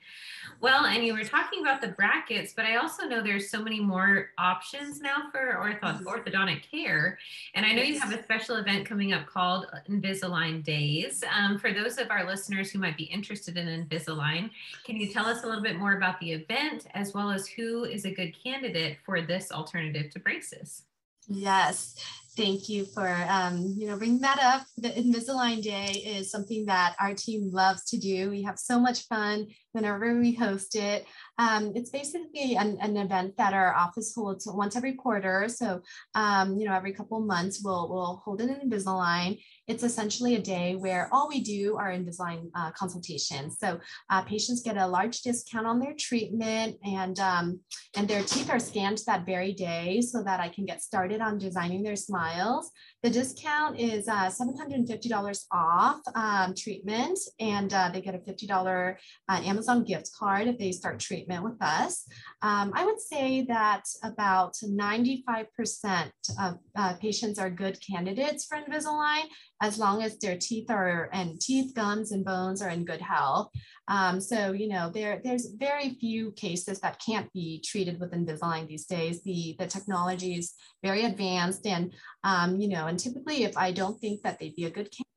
Well, 0.60 0.86
and 0.86 1.04
you 1.04 1.14
were 1.14 1.24
talking 1.24 1.62
about 1.62 1.80
the 1.80 1.88
brackets, 1.88 2.52
but 2.54 2.64
I 2.64 2.76
also 2.76 3.06
know 3.06 3.22
there's 3.22 3.50
so 3.50 3.60
many 3.60 3.80
more 3.80 4.30
options 4.38 5.00
now 5.00 5.30
for 5.32 5.56
ortho- 5.60 5.80
mm-hmm. 5.80 6.06
orthodontic 6.06 6.62
care. 6.70 7.18
And 7.56 7.66
I 7.66 7.72
know 7.72 7.82
you 7.82 7.98
have 7.98 8.12
a 8.12 8.22
special 8.22 8.54
event 8.56 8.86
coming 8.86 9.12
up 9.12 9.26
called 9.26 9.66
Invisalign 9.90 10.62
Days. 10.62 11.24
Um, 11.36 11.58
for 11.58 11.72
those 11.72 11.98
of 11.98 12.12
our 12.12 12.24
listeners 12.24 12.70
who 12.70 12.78
might 12.78 12.96
be 12.96 13.04
interested 13.04 13.56
in 13.56 13.66
Invisalign, 13.66 14.50
can 14.84 14.94
you 14.94 15.12
tell 15.12 15.26
us 15.26 15.42
a 15.42 15.46
little 15.48 15.62
bit 15.62 15.76
more 15.76 15.94
about 15.96 16.20
the 16.20 16.30
event 16.30 16.86
as 16.94 17.12
well 17.14 17.32
as 17.32 17.48
who 17.48 17.82
is 17.82 18.04
a 18.04 18.14
good 18.14 18.32
candidate 18.40 18.98
for 19.04 19.20
this 19.20 19.50
alternative? 19.50 20.03
To 20.12 20.18
braces. 20.18 20.84
Yes, 21.28 21.94
thank 22.36 22.68
you 22.68 22.84
for 22.84 23.08
um, 23.28 23.74
you 23.78 23.86
know 23.86 23.96
bringing 23.96 24.20
that 24.20 24.38
up. 24.42 24.66
The 24.76 24.90
Invisalign 24.90 25.62
Day 25.62 26.02
is 26.04 26.30
something 26.30 26.66
that 26.66 26.94
our 27.00 27.14
team 27.14 27.50
loves 27.50 27.84
to 27.90 27.96
do. 27.96 28.30
We 28.30 28.42
have 28.42 28.58
so 28.58 28.78
much 28.78 29.06
fun 29.06 29.46
whenever 29.72 30.18
we 30.20 30.34
host 30.34 30.76
it. 30.76 31.06
Um, 31.38 31.72
it's 31.74 31.90
basically 31.90 32.56
an, 32.56 32.76
an, 32.80 32.96
event 32.96 33.36
that 33.38 33.54
our 33.54 33.74
office 33.74 34.12
holds 34.14 34.46
once 34.46 34.76
every 34.76 34.94
quarter. 34.94 35.48
So 35.48 35.80
um, 36.14 36.58
you 36.58 36.66
know 36.66 36.74
every 36.74 36.92
couple 36.92 37.20
months 37.20 37.62
we'll 37.64 37.88
we'll 37.88 38.22
hold 38.24 38.42
an 38.42 38.48
Invisalign. 38.48 39.40
It's 39.66 39.82
essentially 39.82 40.34
a 40.34 40.42
day 40.42 40.76
where 40.76 41.08
all 41.12 41.28
we 41.28 41.40
do 41.40 41.76
are 41.76 41.90
Invisalign 41.90 42.50
uh, 42.54 42.70
consultations. 42.72 43.56
So 43.58 43.78
uh, 44.10 44.22
patients 44.22 44.62
get 44.62 44.76
a 44.76 44.86
large 44.86 45.22
discount 45.22 45.66
on 45.66 45.78
their 45.78 45.94
treatment 45.98 46.76
and, 46.84 47.18
um, 47.18 47.60
and 47.96 48.06
their 48.06 48.22
teeth 48.22 48.50
are 48.50 48.58
scanned 48.58 49.00
that 49.06 49.26
very 49.26 49.52
day 49.52 50.00
so 50.00 50.22
that 50.22 50.40
I 50.40 50.48
can 50.48 50.64
get 50.64 50.82
started 50.82 51.20
on 51.20 51.38
designing 51.38 51.82
their 51.82 51.96
smiles. 51.96 52.70
The 53.02 53.10
discount 53.10 53.78
is 53.78 54.08
uh, 54.08 54.30
$750 54.30 55.44
off 55.52 56.00
um, 56.14 56.54
treatment, 56.56 57.18
and 57.38 57.72
uh, 57.72 57.90
they 57.92 58.00
get 58.00 58.14
a 58.14 58.18
$50 58.18 58.94
uh, 59.28 59.40
Amazon 59.44 59.84
gift 59.84 60.10
card 60.18 60.48
if 60.48 60.58
they 60.58 60.72
start 60.72 61.00
treatment 61.00 61.44
with 61.44 61.60
us. 61.60 62.06
Um, 62.40 62.72
I 62.74 62.86
would 62.86 62.98
say 63.00 63.44
that 63.48 63.82
about 64.02 64.54
95% 64.54 66.10
of 66.40 66.54
uh, 66.76 66.94
patients 66.94 67.38
are 67.38 67.50
good 67.50 67.78
candidates 67.86 68.46
for 68.46 68.56
Invisalign 68.56 69.24
as 69.62 69.78
long 69.78 70.02
as 70.02 70.18
their 70.18 70.36
teeth 70.36 70.70
are 70.70 71.08
and 71.12 71.40
teeth, 71.40 71.74
gums, 71.74 72.12
and 72.12 72.24
bones 72.24 72.60
are 72.60 72.70
in 72.70 72.84
good 72.84 73.00
health. 73.00 73.50
Um, 73.88 74.20
so, 74.20 74.52
you 74.52 74.68
know, 74.68 74.90
there, 74.90 75.20
there's 75.22 75.54
very 75.56 75.90
few 76.00 76.32
cases 76.32 76.80
that 76.80 77.00
can't 77.04 77.32
be 77.32 77.62
treated 77.64 78.00
with 78.00 78.12
Invisalign 78.12 78.66
these 78.66 78.86
days. 78.86 79.22
The, 79.22 79.56
the 79.58 79.66
technology 79.66 80.34
is 80.34 80.54
very 80.82 81.04
advanced 81.04 81.66
and, 81.66 81.92
um, 82.24 82.60
you 82.60 82.68
know, 82.68 82.86
and 82.86 82.98
typically 82.98 83.44
if 83.44 83.56
I 83.56 83.72
don't 83.72 84.00
think 84.00 84.22
that 84.22 84.38
they'd 84.38 84.56
be 84.56 84.64
a 84.64 84.70
good 84.70 84.90
candidate 84.90 85.13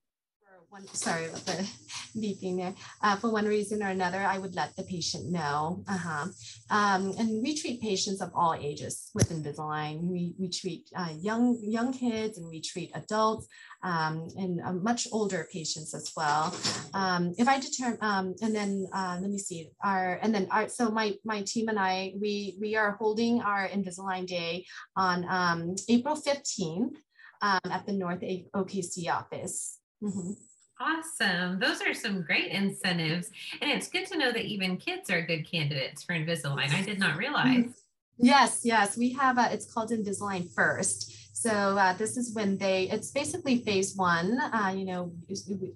one, 0.70 0.86
sorry 0.88 1.26
about 1.26 1.46
the 1.46 1.68
beeping 2.18 2.58
there. 2.58 2.74
Uh, 3.02 3.16
for 3.16 3.32
one 3.32 3.46
reason 3.46 3.82
or 3.82 3.88
another, 3.88 4.20
I 4.20 4.38
would 4.38 4.56
let 4.56 4.76
the 4.76 4.84
patient 4.84 5.32
know. 5.32 5.84
Uh-huh. 5.88 6.28
Um, 6.70 7.14
and 7.18 7.42
we 7.42 7.56
treat 7.56 7.82
patients 7.82 8.22
of 8.22 8.32
all 8.36 8.54
ages 8.54 9.10
with 9.14 9.30
Invisalign. 9.30 10.02
We, 10.04 10.36
we 10.38 10.50
treat 10.50 10.90
uh, 10.96 11.14
young 11.20 11.58
young 11.62 11.94
kids 11.94 12.38
and 12.38 12.48
we 12.48 12.62
treat 12.62 12.92
adults 12.96 13.48
um, 13.84 14.28
and 14.36 14.62
uh, 14.62 14.74
much 14.74 15.08
older 15.12 15.48
patients 15.52 15.94
as 15.94 16.12
well. 16.16 16.54
Um, 16.94 17.34
if 17.38 17.48
I 17.48 17.60
determine, 17.60 18.00
um, 18.02 18.36
and 18.42 18.54
then 18.54 18.88
uh, 18.94 19.18
let 19.22 19.30
me 19.30 19.38
see, 19.38 19.70
our 19.84 20.20
and 20.22 20.34
then 20.34 20.48
our, 20.52 20.68
so 20.68 20.90
my 20.90 21.16
my 21.24 21.42
team 21.44 21.70
and 21.70 21.80
I 21.80 22.14
we 22.20 22.58
we 22.60 22.76
are 22.76 22.92
holding 22.92 23.42
our 23.42 23.68
Invisalign 23.68 24.28
Day 24.28 24.66
on 24.96 25.26
um, 25.30 25.76
April 25.90 26.16
fifteenth. 26.16 26.98
Um, 27.40 27.60
at 27.70 27.86
the 27.86 27.94
North 27.94 28.22
OKC 28.22 29.14
office. 29.14 29.78
Mm-hmm. 30.04 30.32
Awesome. 30.80 31.60
Those 31.60 31.82
are 31.82 31.94
some 31.94 32.22
great 32.22 32.52
incentives. 32.52 33.32
And 33.62 33.72
it's 33.72 33.88
good 33.88 34.06
to 34.08 34.18
know 34.18 34.32
that 34.32 34.46
even 34.46 34.78
kids 34.78 35.10
are 35.10 35.26
good 35.26 35.50
candidates 35.50 36.04
for 36.04 36.14
Invisalign. 36.14 36.72
I 36.72 36.84
did 36.84 37.00
not 37.00 37.18
realize. 37.18 37.84
Yes, 38.18 38.62
yes. 38.64 38.98
We 38.98 39.14
have 39.14 39.38
a, 39.38 39.52
it's 39.52 39.72
called 39.72 39.92
Invisalign 39.92 40.52
First. 40.54 41.27
So 41.40 41.52
uh, 41.52 41.94
this 41.94 42.18
is 42.18 42.34
when 42.34 42.58
they, 42.58 42.90
it's 42.90 43.12
basically 43.12 43.60
phase 43.60 43.96
one. 43.96 44.40
Uh, 44.42 44.74
you 44.76 44.86
know, 44.86 45.14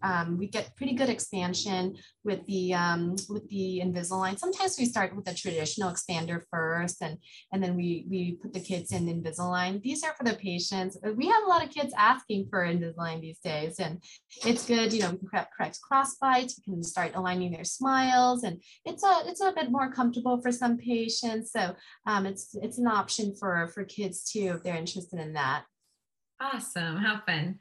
um, 0.02 0.40
we 0.40 0.48
get 0.48 0.76
pretty 0.76 0.94
good 0.94 1.08
expansion 1.08 1.96
with 2.24 2.44
the 2.48 2.74
um, 2.74 3.16
with 3.30 3.48
the 3.50 3.80
Invisalign. 3.86 4.40
Sometimes 4.40 4.76
we 4.80 4.86
start 4.86 5.16
with 5.16 5.30
a 5.30 5.36
traditional 5.36 5.92
expander 5.92 6.42
first, 6.50 7.04
and 7.04 7.18
and 7.52 7.62
then 7.64 7.76
we 7.76 8.08
we 8.10 8.40
put 8.42 8.54
the 8.54 8.60
kids 8.60 8.92
in 8.92 9.06
Invisalign. 9.06 9.84
These 9.84 10.04
are 10.04 10.16
for 10.18 10.24
the 10.24 10.34
patients. 10.34 10.98
We 11.16 11.28
have 11.28 11.44
a 11.44 11.48
lot 11.48 11.64
of 11.64 11.70
kids 11.70 11.94
asking 11.96 12.48
for 12.50 12.66
Invisalign 12.66 13.22
these 13.22 13.40
days, 13.40 13.80
and 13.80 14.04
it's 14.44 14.66
good. 14.66 14.92
You 14.92 15.02
know, 15.02 15.12
we 15.12 15.18
can 15.20 15.28
correct, 15.28 15.54
correct 15.56 15.80
cross 15.82 16.16
bites. 16.16 16.60
We 16.60 16.74
can 16.74 16.84
start 16.84 17.12
aligning 17.14 17.52
their 17.52 17.66
smiles, 17.66 18.44
and 18.44 18.64
it's 18.84 19.04
a 19.04 19.14
it's 19.28 19.42
a 19.42 19.54
bit 19.56 19.70
more 19.70 19.92
comfortable 19.92 20.42
for 20.42 20.52
some 20.52 20.78
patients. 20.80 21.52
So 21.52 21.76
um, 22.08 22.26
it's 22.26 22.56
it's 22.56 22.80
an 22.80 22.88
option 22.88 23.36
for 23.40 23.68
for 23.76 23.84
kids 23.84 24.24
too 24.32 24.54
if 24.56 24.64
they're 24.64 24.76
interested 24.76 25.20
in 25.20 25.34
that. 25.34 25.51
Awesome. 26.42 26.98
How 26.98 27.22
fun. 27.26 27.60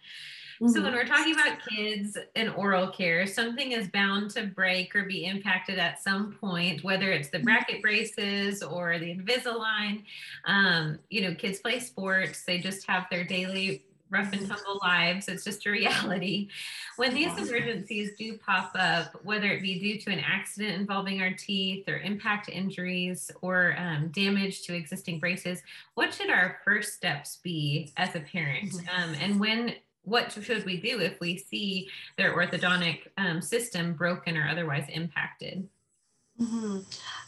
Mm-hmm. 0.60 0.68
So, 0.68 0.82
when 0.82 0.92
we're 0.92 1.06
talking 1.06 1.34
about 1.34 1.58
kids 1.66 2.18
and 2.34 2.50
oral 2.50 2.88
care, 2.88 3.26
something 3.26 3.72
is 3.72 3.88
bound 3.88 4.30
to 4.32 4.44
break 4.46 4.94
or 4.94 5.04
be 5.04 5.25
impacted 5.25 5.78
at 5.78 6.02
some 6.02 6.32
point, 6.32 6.84
whether 6.84 7.10
it's 7.12 7.30
the 7.30 7.38
mm-hmm. 7.38 7.46
bracket 7.46 7.82
braces 7.82 8.62
or 8.62 8.99
the 8.99 9.14
Invisalign. 9.14 10.04
Um, 10.44 10.99
you 11.08 11.22
know, 11.22 11.34
kids 11.34 11.60
play 11.60 11.78
sports, 11.80 12.44
they 12.44 12.58
just 12.58 12.87
have 12.87 13.06
their 13.10 13.25
daily 13.25 13.84
rough 14.11 14.33
and 14.33 14.47
tumble 14.47 14.79
lives. 14.83 15.29
It's 15.29 15.45
just 15.45 15.67
a 15.67 15.71
reality. 15.71 16.49
When 16.97 17.14
these 17.14 17.37
emergencies 17.38 18.11
do 18.19 18.38
pop 18.38 18.73
up, 18.75 19.25
whether 19.25 19.47
it 19.47 19.62
be 19.62 19.79
due 19.79 19.99
to 20.00 20.11
an 20.11 20.21
accident 20.21 20.81
involving 20.81 21.23
our 21.23 21.33
teeth 21.33 21.88
or 21.88 21.99
impact 21.99 22.49
injuries 22.49 23.31
or 23.40 23.75
um, 23.79 24.09
damage 24.09 24.62
to 24.62 24.75
existing 24.75 25.19
braces, 25.19 25.62
what 25.95 26.12
should 26.12 26.31
our 26.31 26.59
first 26.64 26.95
steps 26.95 27.38
be 27.43 27.93
as 27.97 28.14
a 28.14 28.21
parent? 28.21 28.73
Mm-hmm. 28.73 29.02
Um, 29.02 29.14
and 29.21 29.40
when 29.40 29.75
what 30.02 30.33
should 30.33 30.64
we 30.64 30.81
do 30.81 30.99
if 31.00 31.21
we 31.21 31.37
see 31.37 31.88
their 32.17 32.35
orthodontic 32.35 33.09
um, 33.19 33.43
system 33.43 33.93
broken 33.93 34.37
or 34.37 34.49
otherwise 34.49 34.87
impacted? 34.88 35.69
Mm-hmm. 36.40 36.78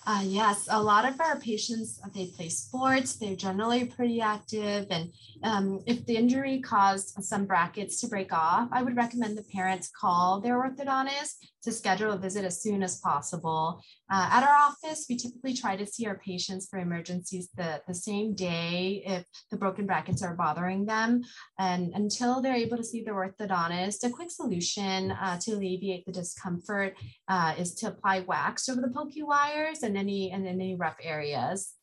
Uh, 0.06 0.22
yes, 0.24 0.68
a 0.70 0.82
lot 0.82 1.06
of 1.06 1.20
our 1.20 1.38
patients, 1.38 2.00
they 2.14 2.26
play 2.26 2.48
sports, 2.48 3.16
they're 3.16 3.36
generally 3.36 3.84
pretty 3.84 4.20
active. 4.20 4.86
And 4.90 5.12
um, 5.44 5.80
if 5.86 6.06
the 6.06 6.16
injury 6.16 6.60
caused 6.60 7.22
some 7.22 7.44
brackets 7.44 8.00
to 8.00 8.08
break 8.08 8.32
off, 8.32 8.68
I 8.72 8.82
would 8.82 8.96
recommend 8.96 9.36
the 9.36 9.44
parents 9.44 9.90
call 9.94 10.40
their 10.40 10.56
orthodontist 10.56 11.51
to 11.62 11.72
schedule 11.72 12.12
a 12.12 12.18
visit 12.18 12.44
as 12.44 12.62
soon 12.62 12.82
as 12.82 12.98
possible. 13.00 13.82
Uh, 14.10 14.28
at 14.30 14.42
our 14.42 14.54
office, 14.54 15.06
we 15.08 15.16
typically 15.16 15.54
try 15.54 15.76
to 15.76 15.86
see 15.86 16.06
our 16.06 16.18
patients 16.18 16.68
for 16.68 16.78
emergencies 16.78 17.48
the, 17.56 17.80
the 17.86 17.94
same 17.94 18.34
day 18.34 19.02
if 19.06 19.24
the 19.50 19.56
broken 19.56 19.86
brackets 19.86 20.22
are 20.22 20.34
bothering 20.34 20.84
them. 20.84 21.22
And 21.58 21.92
until 21.94 22.42
they're 22.42 22.54
able 22.54 22.76
to 22.76 22.84
see 22.84 23.02
their 23.02 23.14
orthodontist, 23.14 24.04
a 24.04 24.10
quick 24.10 24.30
solution 24.30 25.12
uh, 25.12 25.38
to 25.40 25.52
alleviate 25.52 26.04
the 26.06 26.12
discomfort 26.12 26.94
uh, 27.28 27.54
is 27.58 27.74
to 27.76 27.88
apply 27.88 28.20
wax 28.20 28.68
over 28.68 28.80
the 28.80 28.88
pokey 28.90 29.22
wires 29.22 29.82
and 29.82 29.96
any 29.96 30.30
and 30.30 30.46
any 30.46 30.74
rough 30.74 30.96
areas. 31.02 31.74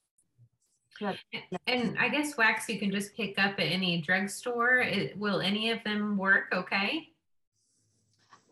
And 1.67 1.97
I 1.97 2.09
guess 2.09 2.35
wax 2.37 2.67
you 2.67 2.77
can 2.77 2.91
just 2.91 3.15
pick 3.15 3.39
up 3.39 3.53
at 3.53 3.59
any 3.59 4.01
drugstore. 4.01 4.85
Will 5.15 5.39
any 5.39 5.71
of 5.71 5.81
them 5.85 6.17
work 6.17 6.45
okay? 6.53 7.07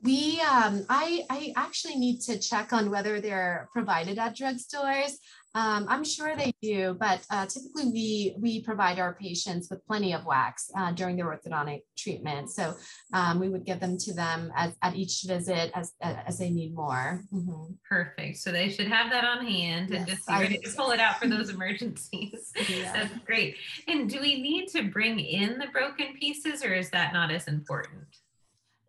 We, 0.04 0.40
um, 0.42 0.86
I, 0.90 1.24
I 1.30 1.54
actually 1.56 1.96
need 1.96 2.22
to 2.22 2.40
check 2.40 2.72
on 2.72 2.92
whether 2.92 3.20
they're 3.20 3.70
provided 3.74 4.20
at 4.20 4.36
drugstores. 4.36 5.14
Um, 5.58 5.88
I'm 5.90 6.04
sure 6.04 6.36
they 6.36 6.54
do, 6.62 6.96
but 7.00 7.26
uh, 7.32 7.48
typically 7.48 7.86
we 7.86 8.36
we 8.38 8.62
provide 8.62 9.00
our 9.00 9.16
patients 9.16 9.70
with 9.72 9.84
plenty 9.88 10.14
of 10.14 10.24
wax 10.24 10.70
uh, 10.78 10.92
during 10.92 11.16
their 11.16 11.26
orthodontic 11.26 11.82
treatment. 11.98 12.52
So 12.52 12.76
um, 13.12 13.40
we 13.40 13.50
would 13.50 13.66
give 13.66 13.80
them 13.80 13.98
to 13.98 14.14
them 14.14 14.52
as, 14.56 14.76
at 14.84 14.96
each 14.96 15.24
visit 15.26 15.72
as 15.74 15.94
as 16.00 16.38
they 16.38 16.52
need 16.52 16.76
more. 16.76 17.24
Mm-hmm. 17.34 17.74
Perfect. 17.90 18.38
So 18.38 18.52
they 18.52 18.70
should 18.70 18.88
have 18.88 19.10
that 19.10 19.24
on 19.24 19.48
hand 19.48 19.90
yes, 19.90 19.98
and 19.98 20.08
just 20.08 20.28
be 20.28 20.34
ready 20.34 20.58
to 20.60 20.70
pull 20.76 20.92
it 20.92 21.00
out 21.00 21.20
for 21.20 21.28
those 21.28 21.50
emergencies. 21.50 22.52
Yeah. 22.68 22.92
That's 22.92 23.14
great. 23.26 23.56
And 23.88 24.10
do 24.10 24.20
we 24.20 24.42
need 24.42 24.68
to 24.70 24.84
bring 24.84 25.20
in 25.20 25.58
the 25.58 25.68
broken 25.68 26.16
pieces, 26.20 26.64
or 26.64 26.74
is 26.74 26.90
that 26.90 27.14
not 27.14 27.32
as 27.32 27.48
important? 27.48 28.04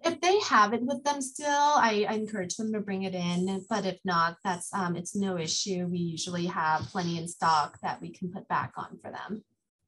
If 0.05 0.21
they 0.21 0.39
have 0.41 0.73
it 0.73 0.83
with 0.83 1.03
them 1.05 1.21
still, 1.21 1.49
I, 1.49 2.07
I, 2.09 2.15
encourage 2.15 2.57
them 2.57 2.73
to 2.73 2.81
bring 2.81 3.03
it 3.03 3.15
in. 3.15 3.65
But 3.69 3.85
if 3.85 3.99
not, 4.05 4.37
that's 4.45 4.73
um, 4.73 4.97
it's 4.97 5.17
no 5.17 5.39
issue. 5.39 5.87
We 5.87 5.99
usually 5.99 6.47
have 6.47 6.83
plenty 6.83 7.19
in 7.19 7.27
stock 7.27 7.79
that 7.83 8.01
we 8.01 8.11
can 8.11 8.31
put 8.31 8.47
back 8.49 8.73
on 8.77 8.99
for 9.03 9.11
them. 9.11 9.43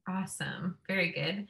Awesome. 0.07 0.77
Very 0.87 1.11
good. 1.11 1.47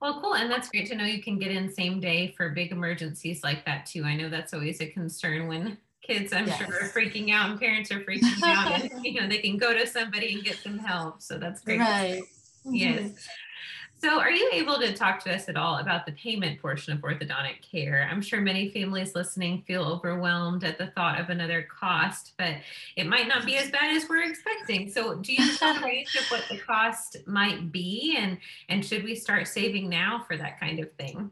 Well, 0.00 0.20
cool. 0.20 0.34
And 0.34 0.50
that's 0.50 0.68
great 0.68 0.88
to 0.88 0.96
know 0.96 1.04
you 1.04 1.22
can 1.22 1.38
get 1.38 1.50
in 1.50 1.72
same 1.72 2.00
day 2.00 2.34
for 2.36 2.50
big 2.50 2.72
emergencies 2.72 3.44
like 3.44 3.64
that 3.66 3.86
too. 3.86 4.04
I 4.04 4.16
know 4.16 4.28
that's 4.28 4.54
always 4.54 4.80
a 4.80 4.86
concern 4.86 5.46
when 5.46 5.78
kids, 6.02 6.32
I'm 6.32 6.46
yes. 6.46 6.58
sure, 6.58 6.66
are 6.66 6.88
freaking 6.88 7.32
out 7.32 7.50
and 7.50 7.60
parents 7.60 7.90
are 7.90 8.00
freaking 8.00 8.42
out. 8.42 8.80
and, 8.80 9.04
you 9.04 9.20
know, 9.20 9.28
they 9.28 9.38
can 9.38 9.56
go 9.56 9.72
to 9.72 9.86
somebody 9.86 10.34
and 10.34 10.44
get 10.44 10.56
some 10.56 10.78
help. 10.78 11.22
So 11.22 11.38
that's 11.38 11.60
great. 11.60 11.78
Right. 11.78 12.22
Yes. 12.64 13.00
Mm-hmm. 13.00 13.14
So, 13.96 14.20
are 14.20 14.30
you 14.30 14.50
able 14.52 14.78
to 14.80 14.92
talk 14.92 15.22
to 15.24 15.34
us 15.34 15.48
at 15.48 15.56
all 15.56 15.78
about 15.78 16.04
the 16.04 16.12
payment 16.12 16.60
portion 16.60 16.92
of 16.92 17.00
orthodontic 17.00 17.62
care? 17.62 18.06
I'm 18.10 18.20
sure 18.20 18.40
many 18.40 18.68
families 18.68 19.14
listening 19.14 19.62
feel 19.66 19.84
overwhelmed 19.84 20.64
at 20.64 20.78
the 20.78 20.88
thought 20.88 21.20
of 21.20 21.30
another 21.30 21.62
cost, 21.62 22.32
but 22.36 22.56
it 22.96 23.06
might 23.06 23.28
not 23.28 23.46
be 23.46 23.56
as 23.56 23.70
bad 23.70 23.96
as 23.96 24.08
we're 24.08 24.28
expecting. 24.28 24.90
So, 24.90 25.14
do 25.16 25.32
you 25.32 25.42
have 25.58 25.80
a 25.80 25.80
range 25.86 26.14
of 26.16 26.24
what 26.30 26.44
the 26.50 26.58
cost 26.58 27.16
might 27.26 27.72
be, 27.72 28.16
and 28.18 28.38
and 28.68 28.84
should 28.84 29.04
we 29.04 29.14
start 29.14 29.48
saving 29.48 29.88
now 29.88 30.24
for 30.26 30.36
that 30.36 30.60
kind 30.60 30.80
of 30.80 30.92
thing? 30.94 31.30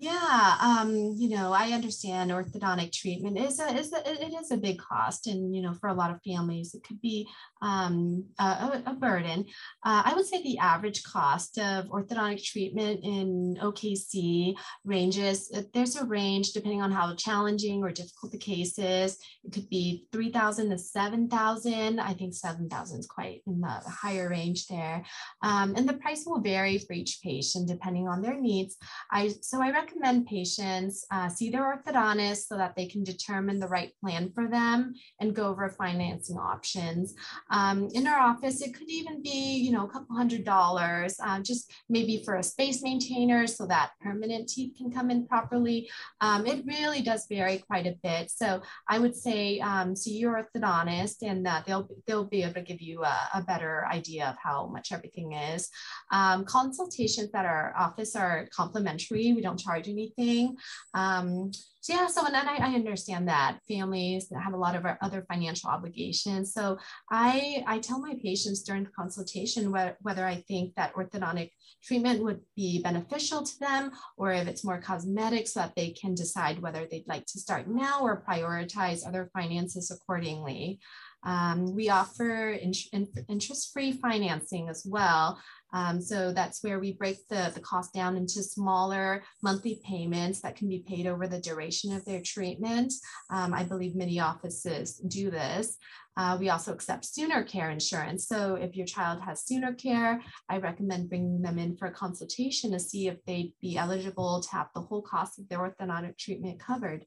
Yeah, 0.00 0.56
um, 0.62 1.12
you 1.14 1.28
know, 1.28 1.52
I 1.52 1.72
understand 1.72 2.30
orthodontic 2.30 2.90
treatment 2.90 3.36
is 3.36 3.60
a, 3.60 3.68
is 3.76 3.92
a, 3.92 3.98
it 4.10 4.32
is 4.32 4.50
a 4.50 4.56
big 4.56 4.78
cost, 4.78 5.26
and 5.26 5.54
you 5.54 5.60
know, 5.60 5.74
for 5.74 5.88
a 5.88 5.94
lot 5.94 6.10
of 6.10 6.22
families, 6.22 6.72
it 6.72 6.82
could 6.82 7.02
be 7.02 7.28
um, 7.62 8.24
a, 8.38 8.82
a, 8.86 8.94
burden. 8.94 9.46
Uh, 9.84 10.02
I 10.04 10.14
would 10.14 10.26
say 10.26 10.42
the 10.42 10.58
average 10.58 11.02
cost 11.04 11.58
of 11.58 11.86
orthodontic 11.86 12.42
treatment 12.44 13.00
in 13.02 13.56
OKC 13.62 14.54
ranges. 14.84 15.50
Uh, 15.54 15.62
there's 15.72 15.96
a 15.96 16.04
range 16.04 16.52
depending 16.52 16.82
on 16.82 16.92
how 16.92 17.14
challenging 17.14 17.82
or 17.82 17.90
difficult 17.90 18.32
the 18.32 18.38
case 18.38 18.78
is. 18.78 19.18
It 19.44 19.52
could 19.52 19.68
be 19.68 20.06
three 20.12 20.30
thousand 20.30 20.70
to 20.70 20.78
seven 20.78 21.28
thousand. 21.28 22.00
I 22.00 22.14
think 22.14 22.34
seven 22.34 22.68
thousand 22.68 23.00
is 23.00 23.06
quite 23.06 23.42
in 23.46 23.60
the, 23.60 23.80
higher 23.90 24.28
range 24.28 24.66
there, 24.66 25.04
um, 25.42 25.74
and 25.76 25.88
the 25.88 25.94
price 25.94 26.24
will 26.26 26.40
vary 26.40 26.78
for 26.78 26.92
each 26.92 27.20
patient 27.22 27.68
depending 27.68 28.08
on 28.08 28.22
their 28.22 28.38
needs. 28.40 28.76
I 29.10 29.32
so 29.40 29.62
I 29.62 29.70
recommend 29.70 30.00
recommend 30.00 30.26
patients 30.26 31.06
uh, 31.10 31.28
see 31.28 31.50
their 31.50 31.62
orthodontist 31.62 32.48
so 32.48 32.56
that 32.56 32.74
they 32.76 32.86
can 32.86 33.04
determine 33.04 33.58
the 33.58 33.68
right 33.68 33.92
plan 34.00 34.30
for 34.34 34.48
them 34.48 34.94
and 35.20 35.34
go 35.34 35.48
over 35.48 35.68
financing 35.68 36.36
options. 36.36 37.14
Um, 37.50 37.88
in 37.94 38.06
our 38.06 38.18
office, 38.18 38.62
it 38.62 38.74
could 38.74 38.88
even 38.88 39.22
be, 39.22 39.58
you 39.58 39.72
know, 39.72 39.86
a 39.86 39.88
couple 39.88 40.16
hundred 40.16 40.44
dollars, 40.44 41.18
uh, 41.22 41.40
just 41.40 41.72
maybe 41.88 42.22
for 42.24 42.36
a 42.36 42.42
space 42.42 42.82
maintainer 42.82 43.46
so 43.46 43.66
that 43.66 43.92
permanent 44.00 44.48
teeth 44.48 44.74
can 44.76 44.90
come 44.90 45.10
in 45.10 45.26
properly. 45.26 45.90
Um, 46.20 46.46
it 46.46 46.64
really 46.66 47.02
does 47.02 47.26
vary 47.28 47.58
quite 47.58 47.86
a 47.86 47.96
bit. 48.02 48.30
So 48.30 48.62
I 48.88 48.98
would 48.98 49.16
say 49.16 49.60
um, 49.60 49.96
see 49.96 50.16
your 50.16 50.42
orthodontist 50.42 51.22
and 51.22 51.46
uh, 51.46 51.62
they'll, 51.66 51.88
they'll 52.06 52.24
be 52.24 52.42
able 52.42 52.54
to 52.54 52.62
give 52.62 52.80
you 52.80 53.02
a, 53.04 53.28
a 53.34 53.42
better 53.42 53.86
idea 53.86 54.28
of 54.28 54.36
how 54.42 54.66
much 54.66 54.92
everything 54.92 55.32
is. 55.32 55.68
Um, 56.12 56.44
consultations 56.44 57.30
at 57.34 57.44
our 57.44 57.74
office 57.76 58.16
are 58.16 58.48
complimentary. 58.54 59.32
We 59.32 59.42
don't 59.42 59.58
charge 59.58 59.88
anything. 59.88 60.56
Um, 60.94 61.50
so 61.80 61.94
yeah, 61.94 62.06
so 62.06 62.26
and 62.26 62.34
then 62.34 62.46
I, 62.46 62.56
I 62.56 62.74
understand 62.74 63.28
that 63.28 63.58
families 63.66 64.30
have 64.38 64.52
a 64.52 64.58
lot 64.58 64.76
of 64.76 64.84
other 65.00 65.24
financial 65.28 65.70
obligations. 65.70 66.52
So 66.52 66.78
I 67.10 67.64
I 67.66 67.78
tell 67.78 68.00
my 68.00 68.14
patients 68.22 68.62
during 68.62 68.84
the 68.84 68.90
consultation 68.90 69.72
whether, 69.72 69.96
whether 70.00 70.26
I 70.26 70.44
think 70.46 70.74
that 70.74 70.94
orthodontic 70.94 71.50
treatment 71.82 72.22
would 72.22 72.40
be 72.54 72.82
beneficial 72.82 73.42
to 73.42 73.58
them 73.58 73.92
or 74.16 74.32
if 74.32 74.46
it's 74.46 74.64
more 74.64 74.80
cosmetic 74.80 75.48
so 75.48 75.60
that 75.60 75.74
they 75.74 75.90
can 75.90 76.14
decide 76.14 76.60
whether 76.60 76.86
they'd 76.90 77.08
like 77.08 77.24
to 77.26 77.40
start 77.40 77.68
now 77.68 78.00
or 78.00 78.24
prioritize 78.28 79.06
other 79.06 79.30
finances 79.32 79.90
accordingly. 79.90 80.80
Um, 81.22 81.74
we 81.74 81.90
offer 81.90 82.50
in, 82.50 82.72
in, 82.92 83.08
interest-free 83.28 83.92
financing 83.92 84.68
as 84.68 84.86
well. 84.88 85.38
Um, 85.72 86.00
so 86.00 86.32
that's 86.32 86.62
where 86.62 86.78
we 86.78 86.92
break 86.92 87.26
the, 87.28 87.50
the 87.54 87.60
cost 87.60 87.92
down 87.92 88.16
into 88.16 88.42
smaller 88.42 89.22
monthly 89.42 89.80
payments 89.84 90.40
that 90.40 90.56
can 90.56 90.68
be 90.68 90.84
paid 90.86 91.06
over 91.06 91.26
the 91.26 91.40
duration 91.40 91.94
of 91.94 92.04
their 92.04 92.22
treatment. 92.22 92.92
Um, 93.30 93.54
I 93.54 93.64
believe 93.64 93.94
many 93.94 94.20
offices 94.20 94.96
do 94.96 95.30
this. 95.30 95.76
Uh, 96.16 96.36
we 96.38 96.50
also 96.50 96.72
accept 96.72 97.06
SoonerCare 97.06 97.72
insurance. 97.72 98.26
So 98.26 98.56
if 98.56 98.76
your 98.76 98.86
child 98.86 99.20
has 99.22 99.44
SoonerCare, 99.44 100.20
I 100.48 100.58
recommend 100.58 101.08
bringing 101.08 101.40
them 101.40 101.58
in 101.58 101.76
for 101.76 101.86
a 101.86 101.92
consultation 101.92 102.72
to 102.72 102.80
see 102.80 103.08
if 103.08 103.24
they'd 103.24 103.52
be 103.60 103.76
eligible 103.76 104.42
to 104.42 104.50
have 104.50 104.68
the 104.74 104.82
whole 104.82 105.02
cost 105.02 105.38
of 105.38 105.48
their 105.48 105.60
orthodontic 105.60 106.18
treatment 106.18 106.60
covered. 106.60 107.06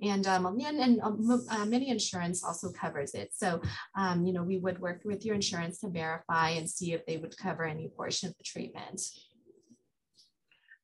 And, 0.00 0.26
um, 0.26 0.46
and, 0.46 0.78
and 0.78 1.00
um, 1.00 1.46
uh, 1.50 1.64
many 1.64 1.88
insurance 1.88 2.44
also 2.44 2.70
covers 2.70 3.14
it. 3.14 3.30
So, 3.34 3.60
um, 3.96 4.26
you 4.26 4.32
know, 4.32 4.42
we 4.42 4.58
would 4.58 4.80
work 4.80 5.02
with 5.04 5.24
your 5.24 5.34
insurance 5.34 5.80
to 5.80 5.88
verify 5.88 6.50
and 6.50 6.68
see 6.68 6.92
if 6.92 7.06
they 7.06 7.16
would 7.16 7.36
cover 7.36 7.64
any 7.64 7.88
portion 7.88 8.28
of 8.28 8.36
the 8.36 8.44
treatment. 8.44 9.00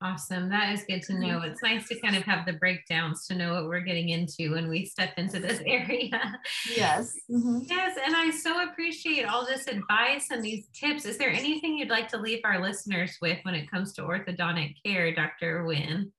Awesome. 0.02 0.48
That 0.48 0.72
is 0.72 0.84
good 0.84 1.02
to 1.02 1.14
know. 1.14 1.40
Mm-hmm. 1.40 1.50
It's 1.50 1.62
nice 1.62 1.86
to 1.88 2.00
kind 2.00 2.16
of 2.16 2.22
have 2.22 2.46
the 2.46 2.54
breakdowns 2.54 3.26
to 3.26 3.34
know 3.34 3.52
what 3.52 3.66
we're 3.66 3.80
getting 3.80 4.08
into 4.08 4.52
when 4.52 4.70
we 4.70 4.86
step 4.86 5.12
into 5.18 5.38
this 5.40 5.60
area. 5.66 6.38
Yes. 6.74 7.12
Mm-hmm. 7.30 7.58
Yes. 7.68 7.98
And 8.02 8.16
I 8.16 8.30
so 8.30 8.62
appreciate 8.62 9.26
all 9.26 9.44
this 9.44 9.66
advice 9.66 10.28
and 10.30 10.42
these 10.42 10.68
tips. 10.72 11.04
Is 11.04 11.18
there 11.18 11.28
anything 11.28 11.76
you'd 11.76 11.90
like 11.90 12.08
to 12.08 12.16
leave 12.16 12.40
our 12.44 12.62
listeners 12.62 13.18
with 13.20 13.38
when 13.42 13.54
it 13.54 13.70
comes 13.70 13.92
to 13.94 14.02
orthodontic 14.02 14.76
care, 14.86 15.14
Dr. 15.14 15.62
Nguyen? 15.62 16.10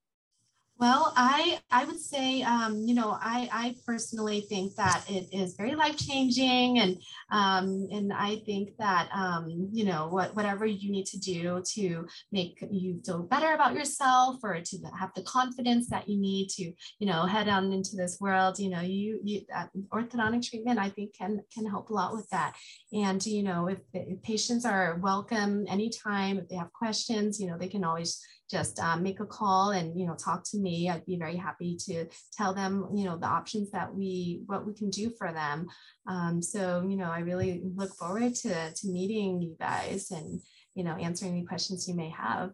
Well, 0.82 1.12
I 1.16 1.60
I 1.70 1.84
would 1.84 2.00
say, 2.00 2.42
um, 2.42 2.82
you 2.84 2.96
know, 2.96 3.12
I 3.12 3.48
I 3.52 3.76
personally 3.86 4.40
think 4.40 4.74
that 4.74 5.04
it 5.08 5.28
is 5.32 5.54
very 5.54 5.76
life 5.76 5.96
changing, 5.96 6.80
and 6.80 6.96
um, 7.30 7.86
and 7.92 8.12
I 8.12 8.42
think 8.44 8.70
that 8.78 9.08
um, 9.14 9.68
you 9.72 9.84
know 9.84 10.08
what 10.08 10.34
whatever 10.34 10.66
you 10.66 10.90
need 10.90 11.06
to 11.06 11.20
do 11.20 11.62
to 11.74 12.04
make 12.32 12.58
you 12.68 13.00
feel 13.06 13.22
better 13.22 13.52
about 13.52 13.74
yourself 13.74 14.40
or 14.42 14.60
to 14.60 14.78
have 14.98 15.12
the 15.14 15.22
confidence 15.22 15.88
that 15.90 16.08
you 16.08 16.18
need 16.20 16.48
to 16.56 16.64
you 16.98 17.06
know 17.06 17.26
head 17.26 17.48
on 17.48 17.72
into 17.72 17.94
this 17.94 18.18
world, 18.20 18.58
you 18.58 18.68
know, 18.68 18.80
you 18.80 19.20
you 19.22 19.42
uh, 19.54 19.66
orthodontic 19.94 20.44
treatment 20.44 20.80
I 20.80 20.88
think 20.88 21.14
can 21.16 21.42
can 21.54 21.64
help 21.64 21.90
a 21.90 21.94
lot 21.94 22.12
with 22.12 22.28
that. 22.30 22.56
And 22.92 23.24
you 23.24 23.44
know, 23.44 23.68
if, 23.68 23.78
if 23.94 24.20
patients 24.24 24.64
are 24.64 24.98
welcome 25.00 25.64
anytime, 25.68 26.38
if 26.38 26.48
they 26.48 26.56
have 26.56 26.72
questions, 26.72 27.38
you 27.38 27.46
know, 27.46 27.56
they 27.56 27.68
can 27.68 27.84
always 27.84 28.20
just 28.52 28.78
um, 28.78 29.02
make 29.02 29.20
a 29.20 29.26
call 29.26 29.70
and 29.70 29.98
you 29.98 30.06
know 30.06 30.14
talk 30.14 30.44
to 30.50 30.58
me. 30.58 30.88
I'd 30.88 31.06
be 31.06 31.16
very 31.16 31.36
happy 31.36 31.76
to 31.86 32.06
tell 32.32 32.54
them 32.54 32.88
you 32.94 33.04
know 33.04 33.16
the 33.16 33.26
options 33.26 33.70
that 33.72 33.92
we 33.92 34.42
what 34.46 34.66
we 34.66 34.74
can 34.74 34.90
do 34.90 35.10
for 35.18 35.32
them. 35.32 35.66
Um, 36.06 36.42
so 36.42 36.84
you 36.88 36.96
know 36.96 37.10
i 37.10 37.20
really 37.20 37.62
look 37.74 37.94
forward 37.94 38.34
to 38.34 38.72
to 38.72 38.88
meeting 38.88 39.40
you 39.40 39.56
guys 39.58 40.10
and 40.10 40.40
you 40.74 40.84
know 40.84 40.94
answering 40.96 41.32
any 41.32 41.44
questions 41.44 41.88
you 41.88 41.94
may 41.94 42.10
have 42.10 42.50